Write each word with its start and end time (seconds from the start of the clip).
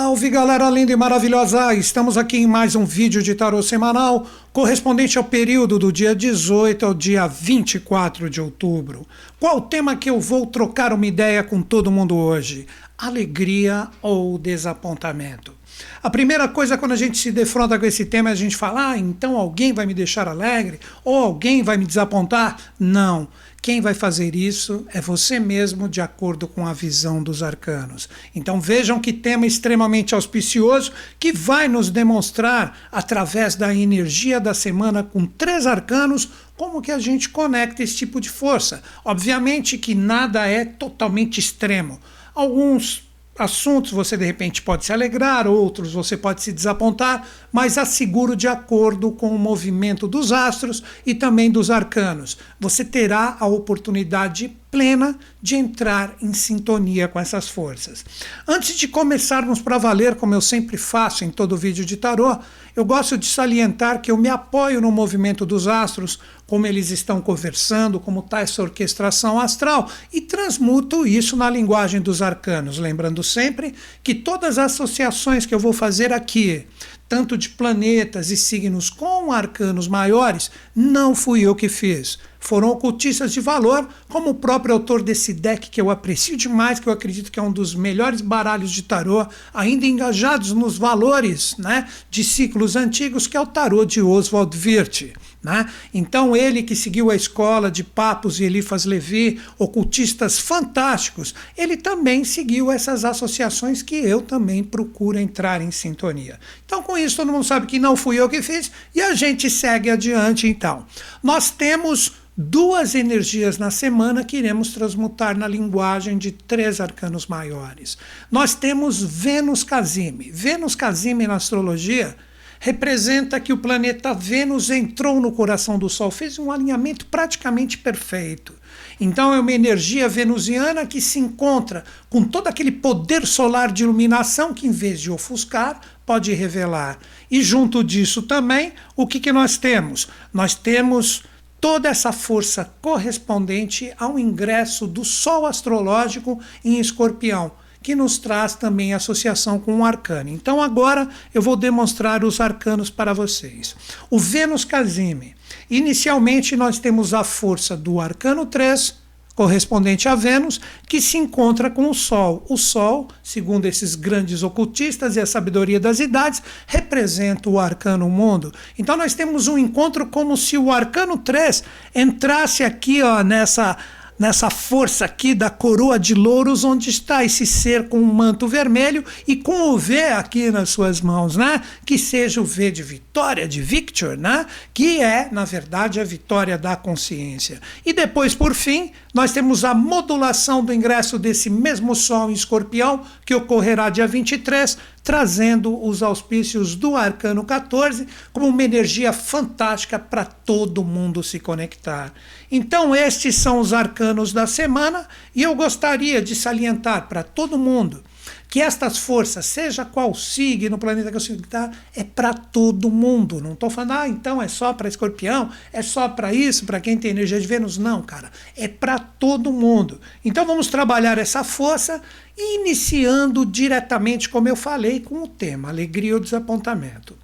Salve 0.00 0.30
galera 0.30 0.70
linda 0.70 0.92
e 0.92 0.96
maravilhosa! 0.96 1.74
Estamos 1.74 2.16
aqui 2.16 2.38
em 2.38 2.46
mais 2.46 2.74
um 2.74 2.86
vídeo 2.86 3.22
de 3.22 3.34
tarô 3.34 3.62
semanal 3.62 4.26
correspondente 4.50 5.18
ao 5.18 5.24
período 5.24 5.78
do 5.78 5.92
dia 5.92 6.14
18 6.14 6.86
ao 6.86 6.94
dia 6.94 7.26
24 7.26 8.30
de 8.30 8.40
outubro. 8.40 9.06
Qual 9.38 9.58
o 9.58 9.60
tema 9.60 9.94
que 9.94 10.08
eu 10.08 10.18
vou 10.18 10.46
trocar 10.46 10.94
uma 10.94 11.04
ideia 11.04 11.44
com 11.44 11.60
todo 11.60 11.90
mundo 11.90 12.16
hoje? 12.16 12.66
Alegria 12.96 13.88
ou 14.00 14.38
desapontamento? 14.38 15.59
A 16.02 16.08
primeira 16.08 16.48
coisa 16.48 16.78
quando 16.78 16.92
a 16.92 16.96
gente 16.96 17.18
se 17.18 17.30
defronta 17.30 17.78
com 17.78 17.86
esse 17.86 18.04
tema 18.04 18.30
é 18.30 18.32
a 18.32 18.36
gente 18.36 18.56
falar, 18.56 18.92
ah, 18.92 18.98
então 18.98 19.36
alguém 19.36 19.72
vai 19.72 19.86
me 19.86 19.94
deixar 19.94 20.28
alegre 20.28 20.80
ou 21.04 21.16
alguém 21.16 21.62
vai 21.62 21.76
me 21.76 21.86
desapontar? 21.86 22.56
Não. 22.78 23.28
Quem 23.62 23.82
vai 23.82 23.92
fazer 23.92 24.34
isso 24.34 24.86
é 24.88 25.02
você 25.02 25.38
mesmo, 25.38 25.86
de 25.86 26.00
acordo 26.00 26.48
com 26.48 26.66
a 26.66 26.72
visão 26.72 27.22
dos 27.22 27.42
arcanos. 27.42 28.08
Então 28.34 28.58
vejam 28.58 28.98
que 28.98 29.12
tema 29.12 29.46
extremamente 29.46 30.14
auspicioso 30.14 30.92
que 31.18 31.30
vai 31.30 31.68
nos 31.68 31.90
demonstrar, 31.90 32.88
através 32.90 33.54
da 33.54 33.74
energia 33.74 34.40
da 34.40 34.54
semana 34.54 35.02
com 35.02 35.26
três 35.26 35.66
arcanos, 35.66 36.30
como 36.56 36.80
que 36.80 36.90
a 36.90 36.98
gente 36.98 37.28
conecta 37.28 37.82
esse 37.82 37.96
tipo 37.96 38.18
de 38.18 38.30
força. 38.30 38.82
Obviamente 39.04 39.76
que 39.76 39.94
nada 39.94 40.46
é 40.46 40.64
totalmente 40.64 41.38
extremo. 41.38 42.00
Alguns 42.34 43.09
assuntos 43.40 43.90
você 43.90 44.18
de 44.18 44.24
repente 44.26 44.60
pode 44.60 44.84
se 44.84 44.92
alegrar, 44.92 45.46
outros 45.46 45.94
você 45.94 46.14
pode 46.14 46.42
se 46.42 46.52
desapontar, 46.52 47.26
mas 47.50 47.78
asseguro 47.78 48.36
de 48.36 48.46
acordo 48.46 49.10
com 49.10 49.34
o 49.34 49.38
movimento 49.38 50.06
dos 50.06 50.30
astros 50.30 50.82
e 51.06 51.14
também 51.14 51.50
dos 51.50 51.70
arcanos. 51.70 52.36
Você 52.60 52.84
terá 52.84 53.38
a 53.40 53.46
oportunidade 53.46 54.54
plena 54.70 55.18
de 55.42 55.56
entrar 55.56 56.14
em 56.22 56.32
sintonia 56.32 57.08
com 57.08 57.18
essas 57.18 57.48
forças. 57.48 58.04
Antes 58.46 58.76
de 58.76 58.86
começarmos 58.86 59.60
para 59.60 59.78
valer, 59.78 60.14
como 60.14 60.34
eu 60.34 60.40
sempre 60.40 60.76
faço 60.76 61.24
em 61.24 61.30
todo 61.30 61.56
vídeo 61.56 61.84
de 61.84 61.96
tarô, 61.96 62.36
eu 62.76 62.84
gosto 62.84 63.18
de 63.18 63.26
salientar 63.26 64.00
que 64.00 64.10
eu 64.10 64.16
me 64.16 64.28
apoio 64.28 64.80
no 64.80 64.92
movimento 64.92 65.44
dos 65.44 65.66
astros, 65.66 66.20
como 66.50 66.66
eles 66.66 66.90
estão 66.90 67.20
conversando, 67.20 68.00
como 68.00 68.18
está 68.18 68.40
essa 68.40 68.60
orquestração 68.60 69.38
astral, 69.38 69.88
e 70.12 70.20
transmuto 70.20 71.06
isso 71.06 71.36
na 71.36 71.48
linguagem 71.48 72.00
dos 72.00 72.20
arcanos, 72.20 72.76
lembrando 72.76 73.22
sempre 73.22 73.72
que 74.02 74.16
todas 74.16 74.58
as 74.58 74.72
associações 74.72 75.46
que 75.46 75.54
eu 75.54 75.60
vou 75.60 75.72
fazer 75.72 76.12
aqui, 76.12 76.66
tanto 77.08 77.38
de 77.38 77.50
planetas 77.50 78.32
e 78.32 78.36
signos 78.36 78.90
com 78.90 79.30
arcanos 79.30 79.86
maiores, 79.86 80.50
não 80.74 81.14
fui 81.14 81.42
eu 81.42 81.54
que 81.54 81.68
fiz. 81.68 82.18
Foram 82.40 82.70
ocultistas 82.70 83.32
de 83.32 83.40
valor, 83.40 83.88
como 84.10 84.30
o 84.30 84.34
próprio 84.34 84.74
autor 84.74 85.02
desse 85.02 85.32
deck, 85.32 85.70
que 85.70 85.80
eu 85.80 85.88
aprecio 85.88 86.36
demais, 86.36 86.78
que 86.78 86.88
eu 86.88 86.92
acredito 86.92 87.30
que 87.32 87.38
é 87.38 87.42
um 87.42 87.52
dos 87.52 87.74
melhores 87.74 88.20
baralhos 88.20 88.70
de 88.70 88.82
tarô, 88.82 89.26
ainda 89.54 89.86
engajados 89.86 90.52
nos 90.52 90.76
valores 90.76 91.56
né, 91.56 91.88
de 92.10 92.22
ciclos 92.22 92.76
antigos, 92.76 93.26
que 93.26 93.36
é 93.36 93.40
o 93.40 93.46
tarô 93.46 93.84
de 93.84 94.02
Oswald 94.02 94.56
Wirth. 94.58 95.12
Né? 95.42 95.66
Então, 95.94 96.36
ele 96.36 96.62
que 96.62 96.76
seguiu 96.76 97.10
a 97.10 97.16
escola 97.16 97.70
de 97.70 97.82
Papos 97.82 98.40
e 98.40 98.44
Elifas 98.44 98.84
Levi, 98.84 99.40
ocultistas 99.58 100.38
fantásticos, 100.38 101.34
ele 101.56 101.78
também 101.78 102.24
seguiu 102.24 102.70
essas 102.70 103.04
associações 103.04 103.82
que 103.82 103.94
eu 103.94 104.20
também 104.20 104.62
procuro 104.62 105.18
entrar 105.18 105.62
em 105.62 105.70
sintonia. 105.70 106.38
Então, 106.66 106.82
com 106.82 106.98
isso, 106.98 107.16
todo 107.16 107.32
mundo 107.32 107.44
sabe 107.44 107.66
que 107.66 107.78
não 107.78 107.96
fui 107.96 108.16
eu 108.16 108.28
que 108.28 108.42
fiz 108.42 108.70
e 108.94 109.00
a 109.00 109.14
gente 109.14 109.48
segue 109.48 109.88
adiante. 109.88 110.46
Então, 110.46 110.84
nós 111.22 111.50
temos 111.50 112.12
duas 112.36 112.94
energias 112.94 113.58
na 113.58 113.70
semana 113.70 113.99
que 114.26 114.36
iremos 114.36 114.72
transmutar 114.72 115.36
na 115.36 115.46
linguagem 115.46 116.16
de 116.16 116.32
três 116.32 116.80
arcanos 116.80 117.26
maiores. 117.26 117.98
Nós 118.30 118.54
temos 118.54 119.02
Vênus 119.02 119.62
Casime. 119.62 120.30
Vênus 120.30 120.74
Casime 120.74 121.26
na 121.26 121.34
astrologia 121.34 122.16
representa 122.58 123.40
que 123.40 123.52
o 123.52 123.58
planeta 123.58 124.12
Vênus 124.12 124.70
entrou 124.70 125.20
no 125.20 125.32
coração 125.32 125.78
do 125.78 125.88
Sol, 125.88 126.10
fez 126.10 126.38
um 126.38 126.50
alinhamento 126.50 127.06
praticamente 127.06 127.78
perfeito. 127.78 128.54
Então 129.00 129.32
é 129.32 129.40
uma 129.40 129.52
energia 129.52 130.08
venusiana 130.08 130.84
que 130.84 131.00
se 131.00 131.18
encontra 131.18 131.84
com 132.10 132.22
todo 132.22 132.48
aquele 132.48 132.70
poder 132.70 133.26
solar 133.26 133.72
de 133.72 133.82
iluminação 133.82 134.52
que, 134.52 134.66
em 134.66 134.72
vez 134.72 135.00
de 135.00 135.10
ofuscar, 135.10 135.80
pode 136.04 136.32
revelar. 136.34 136.98
E 137.30 137.42
junto 137.42 137.82
disso 137.82 138.22
também, 138.22 138.72
o 138.94 139.06
que, 139.06 139.20
que 139.20 139.32
nós 139.32 139.56
temos? 139.56 140.08
Nós 140.32 140.54
temos 140.54 141.22
toda 141.60 141.88
essa 141.88 142.12
força 142.12 142.72
correspondente 142.80 143.92
ao 143.98 144.18
ingresso 144.18 144.86
do 144.86 145.04
Sol 145.04 145.46
astrológico 145.46 146.40
em 146.64 146.80
Escorpião 146.80 147.52
que 147.82 147.94
nos 147.94 148.18
traz 148.18 148.54
também 148.54 148.92
associação 148.92 149.58
com 149.58 149.80
o 149.80 149.84
arcano. 149.84 150.28
Então 150.28 150.60
agora 150.60 151.08
eu 151.32 151.40
vou 151.40 151.56
demonstrar 151.56 152.24
os 152.24 152.40
arcanos 152.40 152.90
para 152.90 153.12
vocês. 153.12 153.74
O 154.10 154.18
Vênus 154.18 154.64
Casime. 154.64 155.34
Inicialmente 155.68 156.56
nós 156.56 156.78
temos 156.78 157.14
a 157.14 157.24
força 157.24 157.76
do 157.76 158.00
arcano 158.00 158.44
3, 158.44 158.99
correspondente 159.34 160.08
a 160.08 160.14
Vênus, 160.14 160.60
que 160.88 161.00
se 161.00 161.16
encontra 161.16 161.70
com 161.70 161.88
o 161.88 161.94
Sol. 161.94 162.44
O 162.48 162.56
Sol, 162.56 163.08
segundo 163.22 163.66
esses 163.66 163.94
grandes 163.94 164.42
ocultistas 164.42 165.16
e 165.16 165.20
a 165.20 165.26
sabedoria 165.26 165.80
das 165.80 166.00
idades, 166.00 166.42
representa 166.66 167.48
o 167.48 167.58
arcano 167.58 168.08
mundo. 168.08 168.52
Então 168.78 168.96
nós 168.96 169.14
temos 169.14 169.48
um 169.48 169.56
encontro 169.56 170.06
como 170.06 170.36
se 170.36 170.58
o 170.58 170.70
arcano 170.70 171.16
3 171.16 171.62
entrasse 171.94 172.62
aqui 172.62 173.02
ó, 173.02 173.22
nessa 173.22 173.76
nessa 174.20 174.50
força 174.50 175.06
aqui 175.06 175.34
da 175.34 175.48
coroa 175.48 175.98
de 175.98 176.14
louros, 176.14 176.62
onde 176.62 176.90
está 176.90 177.24
esse 177.24 177.46
ser 177.46 177.88
com 177.88 177.98
um 177.98 178.12
manto 178.12 178.46
vermelho 178.46 179.02
e 179.26 179.34
com 179.34 179.70
o 179.70 179.78
V 179.78 179.98
aqui 180.08 180.50
nas 180.50 180.68
suas 180.68 181.00
mãos, 181.00 181.38
né? 181.38 181.62
Que 181.86 181.96
seja 181.96 182.38
o 182.38 182.44
V 182.44 182.70
de 182.70 182.82
vitória, 182.82 183.48
de 183.48 183.62
Victor, 183.62 184.18
né? 184.18 184.44
Que 184.74 185.00
é, 185.00 185.30
na 185.32 185.46
verdade, 185.46 185.98
a 185.98 186.04
vitória 186.04 186.58
da 186.58 186.76
consciência. 186.76 187.62
E 187.84 187.94
depois, 187.94 188.34
por 188.34 188.54
fim, 188.54 188.92
nós 189.12 189.32
temos 189.32 189.64
a 189.64 189.74
modulação 189.74 190.64
do 190.64 190.72
ingresso 190.72 191.18
desse 191.18 191.50
mesmo 191.50 191.94
Sol 191.96 192.30
em 192.30 192.34
Escorpião, 192.34 193.02
que 193.26 193.34
ocorrerá 193.34 193.90
dia 193.90 194.06
23, 194.06 194.78
trazendo 195.02 195.84
os 195.84 196.02
auspícios 196.02 196.76
do 196.76 196.94
Arcano 196.94 197.42
14 197.44 198.06
como 198.32 198.46
uma 198.46 198.62
energia 198.62 199.12
fantástica 199.12 199.98
para 199.98 200.24
todo 200.24 200.84
mundo 200.84 201.22
se 201.22 201.40
conectar. 201.40 202.12
Então, 202.50 202.94
estes 202.94 203.34
são 203.34 203.58
os 203.58 203.72
arcanos 203.72 204.32
da 204.32 204.46
semana 204.46 205.08
e 205.34 205.42
eu 205.42 205.54
gostaria 205.56 206.22
de 206.22 206.36
salientar 206.36 207.08
para 207.08 207.24
todo 207.24 207.58
mundo 207.58 208.02
que 208.50 208.60
estas 208.60 208.98
forças, 208.98 209.46
seja 209.46 209.84
qual 209.84 210.12
signo, 210.12 210.76
planeta 210.76 211.08
que 211.08 211.16
eu 211.16 211.20
está, 211.20 211.70
é 211.94 212.02
para 212.02 212.34
todo 212.34 212.90
mundo. 212.90 213.40
Não 213.40 213.52
estou 213.52 213.70
falando, 213.70 213.92
ah, 213.92 214.08
então 214.08 214.42
é 214.42 214.48
só 214.48 214.72
para 214.72 214.88
escorpião, 214.88 215.50
é 215.72 215.80
só 215.82 216.08
para 216.08 216.34
isso, 216.34 216.66
para 216.66 216.80
quem 216.80 216.98
tem 216.98 217.12
energia 217.12 217.40
de 217.40 217.46
Vênus. 217.46 217.78
Não, 217.78 218.02
cara, 218.02 218.28
é 218.56 218.66
para 218.66 218.98
todo 218.98 219.52
mundo. 219.52 220.00
Então 220.24 220.44
vamos 220.44 220.66
trabalhar 220.66 221.16
essa 221.16 221.44
força, 221.44 222.02
iniciando 222.36 223.46
diretamente, 223.46 224.28
como 224.28 224.48
eu 224.48 224.56
falei, 224.56 224.98
com 224.98 225.22
o 225.22 225.28
tema 225.28 225.68
alegria 225.68 226.14
ou 226.14 226.20
desapontamento. 226.20 227.16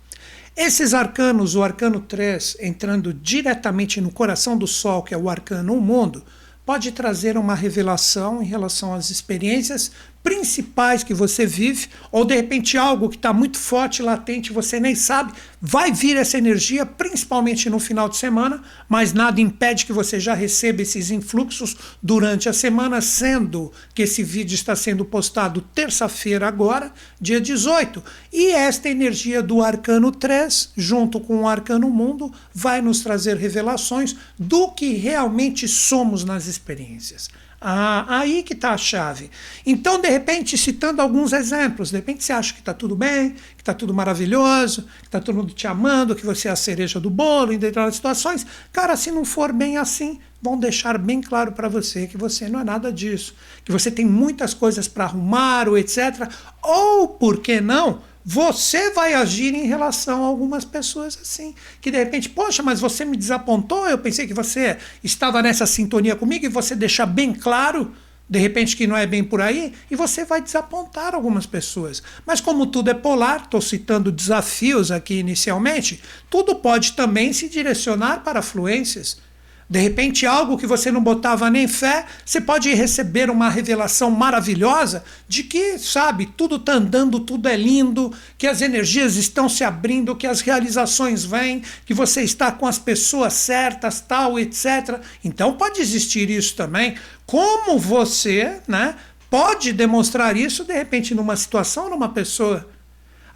Esses 0.57 0.95
arcanos, 0.95 1.57
o 1.57 1.63
arcano 1.63 2.01
3, 2.01 2.59
entrando 2.61 3.13
diretamente 3.13 4.01
no 4.01 4.13
coração 4.13 4.57
do 4.57 4.67
Sol, 4.67 5.03
que 5.03 5.13
é 5.13 5.19
o 5.19 5.29
arcano 5.29 5.75
1 5.75 5.81
mundo, 5.81 6.25
pode 6.67 6.91
trazer 6.91 7.39
uma 7.39 7.55
revelação 7.55 8.43
em 8.43 8.47
relação 8.47 8.93
às 8.93 9.09
experiências 9.09 9.93
principais 10.27 11.05
que 11.05 11.15
você 11.15 11.47
vive, 11.47 11.87
ou 12.11 12.25
de 12.25 12.34
repente 12.34 12.77
algo 12.77 13.09
que 13.09 13.15
está 13.15 13.33
muito 13.33 13.57
forte, 13.57 14.03
latente, 14.03 14.53
você 14.53 14.81
nem 14.81 14.93
sabe, 14.93 15.33
vai 15.63 15.93
vir 15.93 16.17
essa 16.17 16.37
energia, 16.37 16.84
principalmente 16.84 17.71
no 17.71 17.78
final 17.78 18.09
de 18.09 18.17
semana, 18.17 18.61
mas 18.89 19.13
nada 19.13 19.41
impede 19.41 19.87
que 19.87 19.93
você 19.93 20.19
já 20.19 20.34
receba 20.34 20.83
esses 20.83 21.13
influxos 21.13 21.77
durante 22.03 22.49
a 22.49 22.53
semana, 22.53 23.01
sendo 23.01 23.71
que 23.95 24.03
esse 24.03 24.25
vídeo 24.25 24.57
está 24.57 24.75
sendo 24.75 25.05
postado 25.05 25.61
terça-feira 25.61 26.49
agora, 26.49 26.93
dia 27.21 27.41
18. 27.41 28.03
E 28.33 28.49
esta 28.49 28.89
energia 28.89 29.41
do 29.41 29.63
Arcano 29.63 30.11
3, 30.11 30.72
junto 30.77 31.21
com 31.21 31.43
o 31.43 31.49
Arcano 31.49 31.89
Mundo, 31.89 32.33
vai 32.53 32.83
nos 32.83 32.99
trazer 32.99 33.37
revelações 33.37 34.17
do 34.37 34.72
que 34.72 34.95
realmente 34.95 35.69
somos 35.69 36.25
nas 36.25 36.49
experiências. 36.49 37.29
Ah, 37.61 38.05
aí 38.19 38.43
que 38.43 38.53
está 38.53 38.73
a 38.73 38.77
chave. 38.77 39.31
Então, 39.65 40.01
de 40.01 40.09
repente, 40.09 40.59
citando 40.59 41.01
alguns 41.01 41.33
exemplos, 41.33 41.91
de 41.91 41.97
repente 41.97 42.23
você 42.23 42.33
acha 42.33 42.53
que 42.53 42.61
está 42.61 42.75
tudo 42.75 42.95
bem, 42.95 43.31
que 43.31 43.63
está 43.63 43.73
tudo 43.73 43.95
maravilhoso, 43.95 44.83
que 45.01 45.07
está 45.07 45.21
todo 45.21 45.37
mundo 45.37 45.55
te 45.55 45.67
amando, 45.67 46.15
que 46.15 46.27
você 46.27 46.49
é 46.49 46.51
a 46.51 46.57
cereja 46.57 47.01
do 47.01 47.09
bolo 47.09 47.53
em 47.53 47.59
determinadas 47.59 47.97
situações. 47.97 48.47
Cara, 48.73 48.97
se 48.97 49.11
não 49.11 49.25
for 49.25 49.53
bem 49.53 49.79
assim, 49.79 50.21
vão 50.41 50.59
deixar 50.59 50.99
bem 50.99 51.21
claro 51.21 51.53
para 51.53 51.69
você 51.69 52.07
que 52.07 52.17
você 52.17 52.49
não 52.49 52.61
é 52.61 52.65
nada 52.65 52.93
disso, 52.93 53.35
que 53.65 53.73
você 53.73 53.91
tem 53.91 54.05
muitas 54.05 54.53
coisas 54.53 54.87
para 54.87 55.05
arrumar, 55.05 55.69
ou 55.69 55.79
etc. 55.79 56.31
Ou, 56.63 57.09
por 57.09 57.41
que 57.41 57.61
não? 57.61 58.03
Você 58.28 58.91
vai 58.91 59.15
agir 59.15 59.55
em 59.55 59.67
relação 59.67 60.25
a 60.25 60.27
algumas 60.27 60.65
pessoas 60.65 61.17
assim, 61.23 61.55
que 61.81 61.93
de 61.93 61.99
repente, 61.99 62.28
poxa, 62.28 62.61
mas 62.61 62.81
você 62.81 63.05
me 63.05 63.17
desapontou, 63.17 63.89
eu 63.89 63.99
pensei 63.99 64.27
que 64.27 64.34
você 64.34 64.78
estava 65.05 65.41
nessa 65.41 65.65
sintonia 65.65 66.17
comigo 66.17 66.45
e 66.45 66.49
você 66.49 66.75
deixar 66.75 67.07
bem 67.07 67.33
claro 67.33 67.95
de 68.28 68.41
repente 68.41 68.77
que 68.77 68.84
não 68.84 68.97
é 68.97 69.07
bem 69.07 69.23
por 69.23 69.41
aí, 69.41 69.73
e 69.89 69.95
você 69.95 70.25
vai 70.25 70.43
desapontar 70.43 71.15
algumas 71.15 71.47
pessoas. 71.47 72.03
Mas 72.27 72.41
como 72.41 72.67
tudo 72.67 72.91
é 72.91 72.95
polar, 72.95 73.43
estou 73.45 73.61
citando 73.61 74.11
desafios 74.11 74.91
aqui 74.91 75.15
inicialmente, 75.15 76.03
tudo 76.29 76.57
pode 76.57 76.95
também 76.95 77.33
se 77.33 77.49
direcionar 77.49 78.25
para 78.25 78.43
fluências. 78.43 79.19
De 79.68 79.80
repente, 79.80 80.24
algo 80.24 80.57
que 80.57 80.66
você 80.66 80.92
não 80.92 81.03
botava 81.03 81.51
nem 81.51 81.66
fé, 81.66 82.07
você 82.24 82.41
pode 82.41 82.72
receber 82.72 83.28
uma 83.28 83.48
revelação 83.48 84.13
maravilhosa 84.13 85.03
de 85.27 85.42
que, 85.42 85.77
sabe, 85.77 86.27
tudo 86.36 86.54
está 86.54 86.74
andando, 86.74 87.18
tudo 87.18 87.48
é 87.48 87.57
lindo, 87.57 88.13
que 88.39 88.47
as 88.47 88.63
energias 88.63 89.16
estão 89.16 89.48
se 89.48 89.65
abrindo, 89.65 90.15
que 90.15 90.27
as 90.27 90.41
realizações 90.41 91.24
vêm, 91.24 91.63
que 91.84 91.92
você 91.92 92.22
está 92.22 92.53
com 92.53 92.66
as 92.66 92.78
pessoas 92.78 93.33
certas, 93.33 94.01
tal, 94.01 94.39
etc. 94.39 95.01
Então 95.24 95.54
pode 95.54 95.80
existir 95.80 96.30
isso 96.30 96.54
também. 96.54 96.95
Como 97.27 97.77
você, 97.77 98.60
né, 98.69 98.95
pode 99.28 99.72
demonstrar 99.72 100.36
isso 100.36 100.65
de 100.65 100.74
repente 100.74 101.12
numa 101.12 101.34
situação, 101.34 101.91
numa 101.91 102.09
pessoa? 102.09 102.76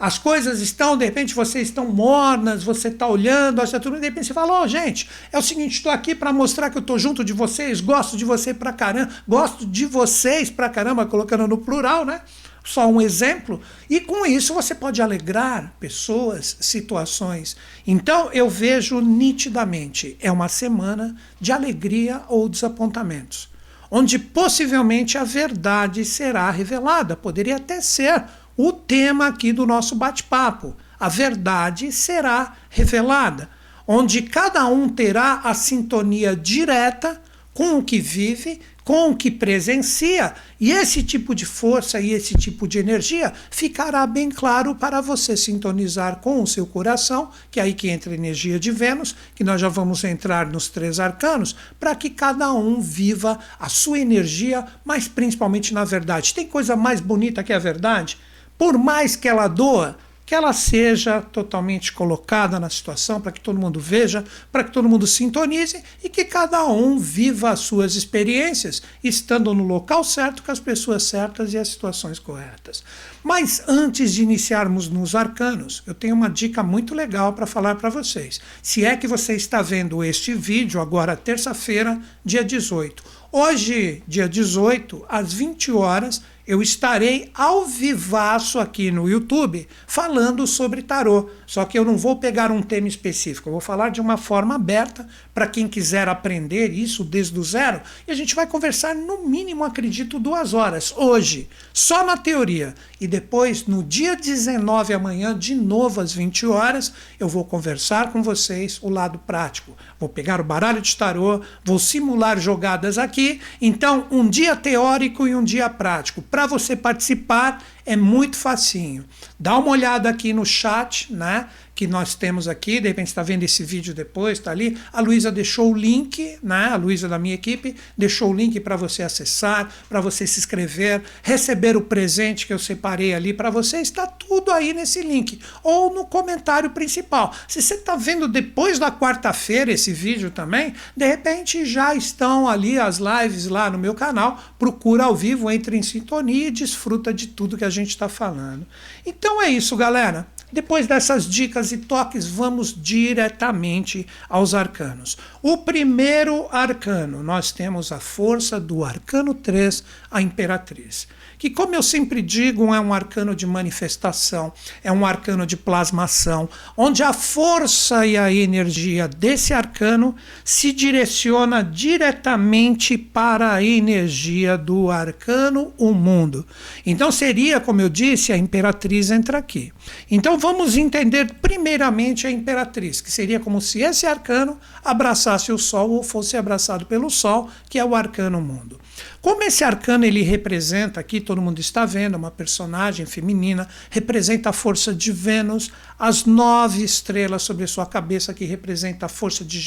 As 0.00 0.18
coisas 0.18 0.62
estão, 0.62 0.96
de 0.96 1.04
repente 1.04 1.34
vocês 1.34 1.68
estão 1.68 1.86
mornas, 1.86 2.64
você 2.64 2.88
está 2.88 3.06
olhando, 3.06 3.60
acha 3.60 3.78
tudo, 3.78 4.00
de 4.00 4.06
repente 4.06 4.28
você 4.28 4.32
fala, 4.32 4.60
ô 4.60 4.62
oh, 4.62 4.66
gente, 4.66 5.06
é 5.30 5.38
o 5.38 5.42
seguinte, 5.42 5.76
estou 5.76 5.92
aqui 5.92 6.14
para 6.14 6.32
mostrar 6.32 6.70
que 6.70 6.78
eu 6.78 6.80
estou 6.80 6.98
junto 6.98 7.22
de 7.22 7.34
vocês, 7.34 7.82
gosto 7.82 8.16
de 8.16 8.24
você 8.24 8.54
pra 8.54 8.72
caramba, 8.72 9.12
gosto 9.28 9.66
de 9.66 9.84
vocês 9.84 10.48
pra 10.48 10.70
caramba, 10.70 11.04
colocando 11.04 11.46
no 11.46 11.58
plural, 11.58 12.06
né? 12.06 12.22
Só 12.64 12.86
um 12.86 13.00
exemplo, 13.00 13.60
e 13.90 14.00
com 14.00 14.24
isso 14.24 14.54
você 14.54 14.74
pode 14.74 15.02
alegrar 15.02 15.74
pessoas, 15.78 16.56
situações. 16.60 17.56
Então 17.86 18.30
eu 18.32 18.48
vejo 18.48 19.00
nitidamente, 19.00 20.16
é 20.20 20.32
uma 20.32 20.48
semana 20.48 21.14
de 21.38 21.52
alegria 21.52 22.22
ou 22.26 22.48
desapontamentos, 22.48 23.50
onde 23.90 24.18
possivelmente 24.18 25.18
a 25.18 25.24
verdade 25.24 26.06
será 26.06 26.50
revelada, 26.50 27.16
poderia 27.16 27.56
até 27.56 27.82
ser 27.82 28.24
o 28.56 28.72
tema 28.72 29.28
aqui 29.28 29.52
do 29.52 29.66
nosso 29.66 29.94
bate-papo. 29.94 30.76
A 30.98 31.08
verdade 31.08 31.90
será 31.92 32.56
revelada, 32.68 33.48
onde 33.86 34.22
cada 34.22 34.66
um 34.66 34.88
terá 34.88 35.40
a 35.44 35.54
sintonia 35.54 36.36
direta 36.36 37.20
com 37.52 37.78
o 37.78 37.82
que 37.82 37.98
vive, 37.98 38.60
com 38.84 39.10
o 39.10 39.16
que 39.16 39.30
presencia, 39.30 40.34
e 40.58 40.72
esse 40.72 41.02
tipo 41.02 41.34
de 41.34 41.44
força 41.44 42.00
e 42.00 42.10
esse 42.10 42.34
tipo 42.34 42.66
de 42.66 42.78
energia 42.78 43.32
ficará 43.50 44.06
bem 44.06 44.30
claro 44.30 44.74
para 44.74 45.00
você 45.00 45.36
sintonizar 45.36 46.16
com 46.16 46.42
o 46.42 46.46
seu 46.46 46.66
coração, 46.66 47.30
que 47.50 47.60
é 47.60 47.64
aí 47.64 47.74
que 47.74 47.88
entra 47.88 48.10
a 48.10 48.14
energia 48.14 48.58
de 48.58 48.70
Vênus, 48.70 49.14
que 49.34 49.44
nós 49.44 49.60
já 49.60 49.68
vamos 49.68 50.02
entrar 50.04 50.46
nos 50.46 50.68
três 50.68 50.98
arcanos, 50.98 51.54
para 51.78 51.94
que 51.94 52.10
cada 52.10 52.52
um 52.52 52.80
viva 52.80 53.38
a 53.58 53.68
sua 53.68 53.98
energia, 53.98 54.66
mas 54.84 55.06
principalmente 55.06 55.74
na 55.74 55.84
verdade. 55.84 56.34
Tem 56.34 56.46
coisa 56.46 56.74
mais 56.74 57.00
bonita 57.00 57.44
que 57.44 57.52
a 57.52 57.58
verdade? 57.58 58.18
Por 58.60 58.76
mais 58.76 59.16
que 59.16 59.26
ela 59.26 59.48
doa, 59.48 59.96
que 60.26 60.34
ela 60.34 60.52
seja 60.52 61.22
totalmente 61.22 61.94
colocada 61.94 62.60
na 62.60 62.68
situação 62.68 63.18
para 63.18 63.32
que 63.32 63.40
todo 63.40 63.58
mundo 63.58 63.80
veja, 63.80 64.22
para 64.52 64.62
que 64.62 64.70
todo 64.70 64.86
mundo 64.86 65.06
sintonize 65.06 65.82
e 66.04 66.10
que 66.10 66.26
cada 66.26 66.66
um 66.66 66.98
viva 66.98 67.48
as 67.48 67.60
suas 67.60 67.94
experiências, 67.94 68.82
estando 69.02 69.54
no 69.54 69.64
local 69.64 70.04
certo, 70.04 70.42
com 70.42 70.52
as 70.52 70.60
pessoas 70.60 71.04
certas 71.04 71.54
e 71.54 71.58
as 71.58 71.68
situações 71.68 72.18
corretas. 72.18 72.84
Mas 73.24 73.62
antes 73.66 74.12
de 74.12 74.22
iniciarmos 74.22 74.90
nos 74.90 75.14
arcanos, 75.14 75.82
eu 75.86 75.94
tenho 75.94 76.14
uma 76.14 76.28
dica 76.28 76.62
muito 76.62 76.94
legal 76.94 77.32
para 77.32 77.46
falar 77.46 77.76
para 77.76 77.88
vocês. 77.88 78.42
Se 78.62 78.84
é 78.84 78.94
que 78.94 79.08
você 79.08 79.34
está 79.34 79.62
vendo 79.62 80.04
este 80.04 80.34
vídeo 80.34 80.82
agora, 80.82 81.16
terça-feira, 81.16 81.98
dia 82.22 82.44
18. 82.44 83.02
Hoje, 83.32 84.02
dia 84.06 84.28
18, 84.28 85.06
às 85.08 85.32
20 85.32 85.72
horas, 85.72 86.20
eu 86.50 86.60
estarei 86.60 87.30
ao 87.32 87.64
vivaço 87.64 88.58
aqui 88.58 88.90
no 88.90 89.08
YouTube 89.08 89.68
falando 89.86 90.48
sobre 90.48 90.82
tarô. 90.82 91.30
Só 91.46 91.64
que 91.64 91.78
eu 91.78 91.84
não 91.84 91.96
vou 91.96 92.16
pegar 92.16 92.50
um 92.50 92.60
tema 92.60 92.88
específico, 92.88 93.48
eu 93.48 93.52
vou 93.52 93.60
falar 93.60 93.90
de 93.90 94.00
uma 94.00 94.16
forma 94.16 94.56
aberta 94.56 95.06
para 95.32 95.46
quem 95.46 95.68
quiser 95.68 96.08
aprender 96.08 96.72
isso 96.72 97.04
desde 97.04 97.38
o 97.38 97.44
zero. 97.44 97.80
E 98.04 98.10
a 98.10 98.16
gente 98.16 98.34
vai 98.34 98.48
conversar 98.48 98.96
no 98.96 99.28
mínimo, 99.28 99.62
acredito, 99.62 100.18
duas 100.18 100.52
horas 100.52 100.92
hoje, 100.96 101.48
só 101.72 102.04
na 102.04 102.16
teoria. 102.16 102.74
E 103.00 103.06
depois, 103.06 103.66
no 103.66 103.84
dia 103.84 104.16
19 104.16 104.92
amanhã, 104.92 105.38
de 105.38 105.54
novo 105.54 106.00
às 106.00 106.12
20 106.12 106.46
horas, 106.46 106.92
eu 107.20 107.28
vou 107.28 107.44
conversar 107.44 108.12
com 108.12 108.24
vocês 108.24 108.80
o 108.82 108.90
lado 108.90 109.20
prático. 109.20 109.76
Vou 110.00 110.08
pegar 110.08 110.40
o 110.40 110.44
baralho 110.44 110.80
de 110.80 110.96
tarô, 110.96 111.40
vou 111.64 111.78
simular 111.78 112.40
jogadas 112.40 112.98
aqui. 112.98 113.40
Então, 113.62 114.08
um 114.10 114.28
dia 114.28 114.56
teórico 114.56 115.28
e 115.28 115.34
um 115.34 115.44
dia 115.44 115.70
prático. 115.70 116.20
Para 116.40 116.46
você 116.46 116.74
participar, 116.74 117.62
é 117.84 117.94
muito 117.94 118.34
facinho. 118.34 119.04
Dá 119.38 119.58
uma 119.58 119.72
olhada 119.72 120.08
aqui 120.08 120.32
no 120.32 120.46
chat, 120.46 121.12
né? 121.12 121.46
Que 121.80 121.86
nós 121.86 122.14
temos 122.14 122.46
aqui, 122.46 122.78
de 122.78 122.88
repente 122.88 123.06
está 123.06 123.22
vendo 123.22 123.42
esse 123.42 123.64
vídeo 123.64 123.94
depois, 123.94 124.36
está 124.36 124.50
ali. 124.50 124.76
A 124.92 125.00
Luísa 125.00 125.32
deixou 125.32 125.72
o 125.72 125.74
link, 125.74 126.38
né? 126.42 126.66
A 126.66 126.76
Luísa 126.76 127.08
da 127.08 127.18
minha 127.18 127.34
equipe 127.34 127.74
deixou 127.96 128.30
o 128.30 128.34
link 128.34 128.60
para 128.60 128.76
você 128.76 129.02
acessar, 129.02 129.72
para 129.88 129.98
você 129.98 130.26
se 130.26 130.38
inscrever, 130.38 131.00
receber 131.22 131.78
o 131.78 131.80
presente 131.80 132.46
que 132.46 132.52
eu 132.52 132.58
separei 132.58 133.14
ali 133.14 133.32
para 133.32 133.48
você, 133.48 133.78
está 133.78 134.06
tudo 134.06 134.52
aí 134.52 134.74
nesse 134.74 135.00
link 135.00 135.40
ou 135.62 135.94
no 135.94 136.04
comentário 136.04 136.68
principal. 136.68 137.34
Se 137.48 137.62
você 137.62 137.76
está 137.76 137.96
vendo 137.96 138.28
depois 138.28 138.78
da 138.78 138.90
quarta-feira 138.90 139.72
esse 139.72 139.90
vídeo 139.90 140.30
também, 140.30 140.74
de 140.94 141.06
repente 141.06 141.64
já 141.64 141.94
estão 141.94 142.46
ali 142.46 142.78
as 142.78 142.98
lives 142.98 143.46
lá 143.46 143.70
no 143.70 143.78
meu 143.78 143.94
canal. 143.94 144.38
Procura 144.58 145.04
ao 145.04 145.16
vivo, 145.16 145.50
entre 145.50 145.78
em 145.78 145.82
sintonia 145.82 146.48
e 146.48 146.50
desfruta 146.50 147.10
de 147.14 147.28
tudo 147.28 147.56
que 147.56 147.64
a 147.64 147.70
gente 147.70 147.88
está 147.88 148.06
falando. 148.06 148.66
Então 149.06 149.40
é 149.40 149.48
isso, 149.48 149.74
galera. 149.78 150.28
Depois 150.52 150.86
dessas 150.86 151.28
dicas 151.28 151.72
e 151.72 151.78
toques, 151.78 152.26
vamos 152.26 152.74
diretamente 152.74 154.06
aos 154.28 154.54
arcanos. 154.54 155.16
O 155.42 155.58
primeiro 155.58 156.48
arcano, 156.50 157.22
nós 157.22 157.52
temos 157.52 157.92
a 157.92 158.00
força 158.00 158.58
do 158.58 158.84
arcano 158.84 159.34
3, 159.34 159.84
a 160.10 160.20
Imperatriz 160.20 161.06
que, 161.40 161.48
como 161.48 161.74
eu 161.74 161.82
sempre 161.82 162.20
digo, 162.20 162.74
é 162.74 162.78
um 162.78 162.92
arcano 162.92 163.34
de 163.34 163.46
manifestação, 163.46 164.52
é 164.84 164.92
um 164.92 165.06
arcano 165.06 165.46
de 165.46 165.56
plasmação, 165.56 166.46
onde 166.76 167.02
a 167.02 167.14
força 167.14 168.06
e 168.06 168.14
a 168.14 168.30
energia 168.30 169.08
desse 169.08 169.54
arcano 169.54 170.14
se 170.44 170.70
direciona 170.70 171.64
diretamente 171.64 172.98
para 172.98 173.54
a 173.54 173.64
energia 173.64 174.58
do 174.58 174.90
arcano, 174.90 175.72
o 175.78 175.94
mundo. 175.94 176.46
Então 176.84 177.10
seria, 177.10 177.58
como 177.58 177.80
eu 177.80 177.88
disse, 177.88 178.34
a 178.34 178.36
imperatriz 178.36 179.10
entra 179.10 179.38
aqui. 179.38 179.72
Então 180.10 180.38
vamos 180.38 180.76
entender 180.76 181.36
primeiramente 181.40 182.26
a 182.26 182.30
imperatriz, 182.30 183.00
que 183.00 183.10
seria 183.10 183.40
como 183.40 183.62
se 183.62 183.80
esse 183.80 184.04
arcano 184.04 184.58
abraçasse 184.84 185.50
o 185.50 185.58
sol 185.58 185.90
ou 185.90 186.02
fosse 186.02 186.36
abraçado 186.36 186.84
pelo 186.84 187.08
sol, 187.08 187.48
que 187.70 187.78
é 187.78 187.84
o 187.84 187.94
arcano 187.94 188.42
mundo. 188.42 188.78
Como 189.20 189.42
esse 189.42 189.62
arcano 189.62 190.04
ele 190.04 190.22
representa 190.22 191.00
aqui, 191.00 191.20
todo 191.20 191.42
mundo 191.42 191.60
está 191.60 191.84
vendo, 191.84 192.14
uma 192.14 192.30
personagem 192.30 193.04
feminina, 193.04 193.68
representa 193.90 194.50
a 194.50 194.52
força 194.52 194.94
de 194.94 195.12
Vênus, 195.12 195.70
as 195.98 196.24
nove 196.24 196.82
estrelas 196.82 197.42
sobre 197.42 197.66
sua 197.66 197.84
cabeça, 197.84 198.32
que 198.32 198.46
representa 198.46 199.04
a 199.04 199.08
força 199.08 199.44
de 199.44 199.60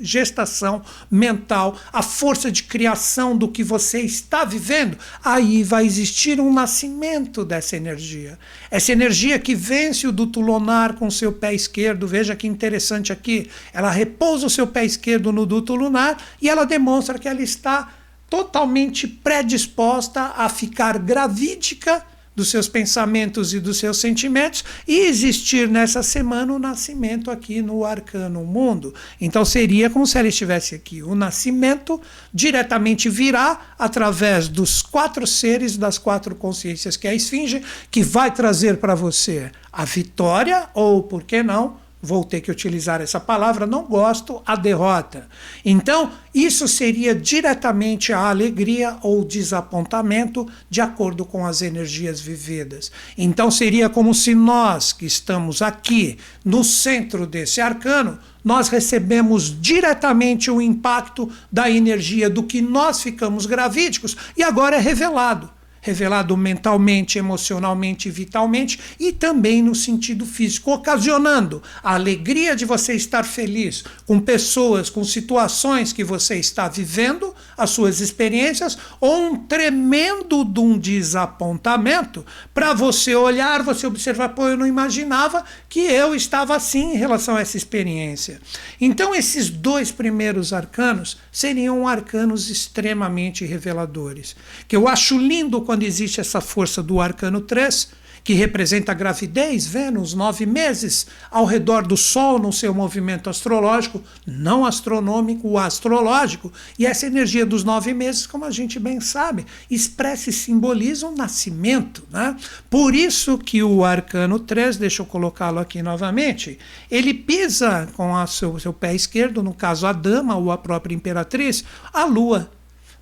gestação 0.00 0.82
mental, 1.10 1.76
a 1.92 2.02
força 2.02 2.52
de 2.52 2.62
criação 2.62 3.36
do 3.36 3.48
que 3.48 3.64
você 3.64 4.00
está 4.00 4.44
vivendo, 4.44 4.96
aí 5.24 5.64
vai 5.64 5.84
existir 5.84 6.40
um 6.40 6.52
nascimento 6.52 7.44
dessa 7.44 7.76
energia. 7.76 8.38
Essa 8.70 8.92
energia 8.92 9.38
que 9.38 9.54
vence 9.54 10.06
o 10.06 10.12
duto 10.12 10.40
lunar 10.40 10.94
com 10.94 11.10
seu 11.10 11.32
pé 11.32 11.52
esquerdo, 11.52 12.06
veja 12.06 12.36
que 12.36 12.46
interessante 12.46 13.12
aqui, 13.12 13.50
ela 13.72 13.90
repousa 13.90 14.46
o 14.46 14.50
seu 14.50 14.66
pé 14.66 14.84
esquerdo 14.84 15.32
no 15.32 15.44
duto 15.44 15.74
lunar 15.74 16.16
e 16.40 16.48
ela 16.48 16.64
demonstra 16.64 17.18
que 17.18 17.28
ela 17.28 17.42
está 17.42 17.92
totalmente 18.30 19.08
predisposta 19.08 20.32
a 20.36 20.48
ficar 20.48 20.98
gravídica 20.98 22.02
dos 22.34 22.48
seus 22.48 22.68
pensamentos 22.68 23.52
e 23.52 23.60
dos 23.60 23.76
seus 23.76 23.98
sentimentos 23.98 24.64
e 24.86 25.00
existir 25.00 25.68
nessa 25.68 26.02
semana 26.02 26.54
o 26.54 26.58
nascimento 26.58 27.30
aqui 27.30 27.60
no 27.60 27.84
arcano 27.84 28.44
mundo. 28.44 28.94
Então 29.20 29.44
seria 29.44 29.90
como 29.90 30.06
se 30.06 30.16
ela 30.16 30.28
estivesse 30.28 30.74
aqui. 30.74 31.02
O 31.02 31.14
nascimento 31.14 32.00
diretamente 32.32 33.10
virá 33.10 33.74
através 33.78 34.48
dos 34.48 34.80
quatro 34.80 35.26
seres, 35.26 35.76
das 35.76 35.98
quatro 35.98 36.34
consciências 36.34 36.96
que 36.96 37.06
é 37.06 37.10
a 37.10 37.14
esfinge, 37.14 37.62
que 37.90 38.02
vai 38.02 38.30
trazer 38.30 38.78
para 38.78 38.94
você 38.94 39.50
a 39.72 39.84
vitória 39.84 40.68
ou, 40.72 41.02
por 41.02 41.24
que 41.24 41.42
não, 41.42 41.76
vou 42.02 42.24
ter 42.24 42.40
que 42.40 42.50
utilizar 42.50 43.00
essa 43.00 43.20
palavra, 43.20 43.66
não 43.66 43.84
gosto, 43.84 44.42
a 44.46 44.56
derrota. 44.56 45.28
Então, 45.64 46.10
isso 46.34 46.66
seria 46.66 47.14
diretamente 47.14 48.12
a 48.12 48.28
alegria 48.28 48.96
ou 49.02 49.24
desapontamento, 49.24 50.48
de 50.68 50.80
acordo 50.80 51.24
com 51.24 51.46
as 51.46 51.60
energias 51.60 52.20
vividas. 52.20 52.90
Então, 53.18 53.50
seria 53.50 53.88
como 53.88 54.14
se 54.14 54.34
nós, 54.34 54.92
que 54.92 55.04
estamos 55.04 55.60
aqui 55.60 56.18
no 56.44 56.64
centro 56.64 57.26
desse 57.26 57.60
arcano, 57.60 58.18
nós 58.42 58.68
recebemos 58.68 59.60
diretamente 59.60 60.50
o 60.50 60.62
impacto 60.62 61.30
da 61.52 61.70
energia 61.70 62.30
do 62.30 62.42
que 62.42 62.62
nós 62.62 63.02
ficamos 63.02 63.44
gravídicos 63.44 64.16
e 64.36 64.42
agora 64.42 64.76
é 64.76 64.80
revelado 64.80 65.50
revelado 65.80 66.36
mentalmente, 66.36 67.18
emocionalmente, 67.18 68.10
vitalmente 68.10 68.78
e 68.98 69.12
também 69.12 69.62
no 69.62 69.74
sentido 69.74 70.26
físico, 70.26 70.72
ocasionando 70.72 71.62
a 71.82 71.94
alegria 71.94 72.54
de 72.54 72.64
você 72.64 72.94
estar 72.94 73.24
feliz 73.24 73.84
com 74.06 74.20
pessoas, 74.20 74.90
com 74.90 75.04
situações 75.04 75.92
que 75.92 76.04
você 76.04 76.36
está 76.36 76.68
vivendo, 76.68 77.34
as 77.56 77.70
suas 77.70 78.00
experiências, 78.00 78.76
ou 79.00 79.32
um 79.32 79.36
tremendo 79.36 80.44
de 80.44 80.60
um 80.60 80.78
desapontamento 80.78 82.24
para 82.52 82.74
você 82.74 83.14
olhar, 83.14 83.62
você 83.62 83.86
observar, 83.86 84.30
pô, 84.30 84.48
eu 84.48 84.56
não 84.56 84.66
imaginava 84.66 85.44
que 85.68 85.80
eu 85.80 86.14
estava 86.14 86.56
assim 86.56 86.94
em 86.94 86.96
relação 86.96 87.36
a 87.36 87.40
essa 87.40 87.56
experiência. 87.56 88.40
Então, 88.80 89.14
esses 89.14 89.48
dois 89.48 89.90
primeiros 89.90 90.52
arcanos 90.52 91.18
seriam 91.30 91.86
arcanos 91.86 92.50
extremamente 92.50 93.44
reveladores, 93.44 94.36
que 94.66 94.76
eu 94.76 94.88
acho 94.88 95.18
lindo 95.18 95.62
quando 95.70 95.84
existe 95.84 96.20
essa 96.20 96.40
força 96.40 96.82
do 96.82 97.00
arcano 97.00 97.40
3, 97.40 97.90
que 98.24 98.32
representa 98.32 98.90
a 98.90 98.94
gravidez, 98.94 99.68
Vênus, 99.68 100.14
nove 100.14 100.44
meses, 100.44 101.06
ao 101.30 101.44
redor 101.44 101.86
do 101.86 101.96
Sol 101.96 102.40
no 102.40 102.52
seu 102.52 102.74
movimento 102.74 103.30
astrológico, 103.30 104.02
não 104.26 104.66
astronômico, 104.66 105.48
o 105.48 105.56
astrológico, 105.56 106.52
e 106.76 106.84
essa 106.84 107.06
energia 107.06 107.46
dos 107.46 107.62
nove 107.62 107.94
meses, 107.94 108.26
como 108.26 108.44
a 108.44 108.50
gente 108.50 108.80
bem 108.80 109.00
sabe, 109.00 109.46
expressa 109.70 110.30
e 110.30 110.32
simboliza 110.32 111.06
um 111.06 111.14
nascimento. 111.14 112.02
Né? 112.10 112.36
Por 112.68 112.92
isso 112.92 113.38
que 113.38 113.62
o 113.62 113.84
arcano 113.84 114.40
3, 114.40 114.76
deixa 114.76 115.02
eu 115.02 115.06
colocá-lo 115.06 115.60
aqui 115.60 115.84
novamente, 115.84 116.58
ele 116.90 117.14
pisa 117.14 117.88
com 117.96 118.12
o 118.12 118.26
seu, 118.26 118.58
seu 118.58 118.72
pé 118.72 118.92
esquerdo, 118.92 119.40
no 119.40 119.54
caso 119.54 119.86
a 119.86 119.92
dama 119.92 120.34
ou 120.34 120.50
a 120.50 120.58
própria 120.58 120.96
imperatriz, 120.96 121.62
a 121.92 122.04
lua. 122.06 122.50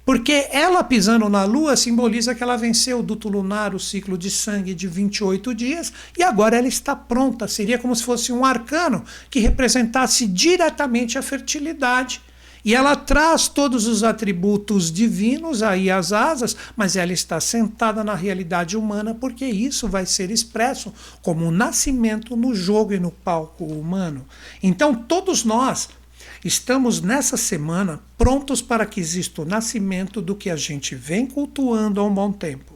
Porque 0.09 0.49
ela 0.53 0.83
pisando 0.83 1.29
na 1.29 1.45
lua 1.45 1.77
simboliza 1.77 2.35
que 2.35 2.43
ela 2.43 2.57
venceu 2.57 3.01
o 3.01 3.03
duto 3.03 3.29
lunar, 3.29 3.75
o 3.75 3.79
ciclo 3.79 4.17
de 4.17 4.31
sangue 4.31 4.73
de 4.73 4.89
28 4.89 5.55
dias, 5.55 5.93
e 6.17 6.23
agora 6.23 6.57
ela 6.57 6.67
está 6.67 6.97
pronta. 6.97 7.47
Seria 7.47 7.79
como 7.79 7.95
se 7.95 8.05
fosse 8.05 8.33
um 8.33 8.43
arcano 8.43 9.05
que 9.29 9.39
representasse 9.39 10.27
diretamente 10.27 11.19
a 11.19 11.23
fertilidade. 11.23 12.23
E 12.65 12.75
ela 12.75 12.97
traz 12.97 13.49
todos 13.49 13.87
os 13.87 14.03
atributos 14.03 14.91
divinos 14.91 15.63
aí 15.63 15.91
as 15.91 16.11
asas, 16.11 16.57
mas 16.75 16.97
ela 16.97 17.13
está 17.13 17.39
sentada 17.39 18.03
na 18.03 18.15
realidade 18.15 18.79
humana 18.79 19.15
porque 19.15 19.45
isso 19.45 19.87
vai 19.89 20.07
ser 20.07 20.31
expresso 20.31 20.91
como 21.21 21.45
um 21.45 21.51
nascimento 21.51 22.35
no 22.35 22.55
jogo 22.55 22.95
e 22.95 22.99
no 22.99 23.11
palco 23.11 23.63
humano. 23.63 24.25
Então 24.63 24.95
todos 24.95 25.45
nós 25.45 25.91
Estamos 26.45 27.01
nessa 27.01 27.37
semana 27.37 28.01
prontos 28.17 28.63
para 28.63 28.87
que 28.87 29.01
exista 29.01 29.43
o 29.43 29.45
nascimento 29.45 30.23
do 30.23 30.37
que 30.37 30.51
a 30.51 30.57
gente 30.57 30.95
vem 30.95 31.27
cultuando 31.27 32.01
há 32.01 32.05
um 32.05 32.15
bom 32.15 32.33
tempo. 32.33 32.75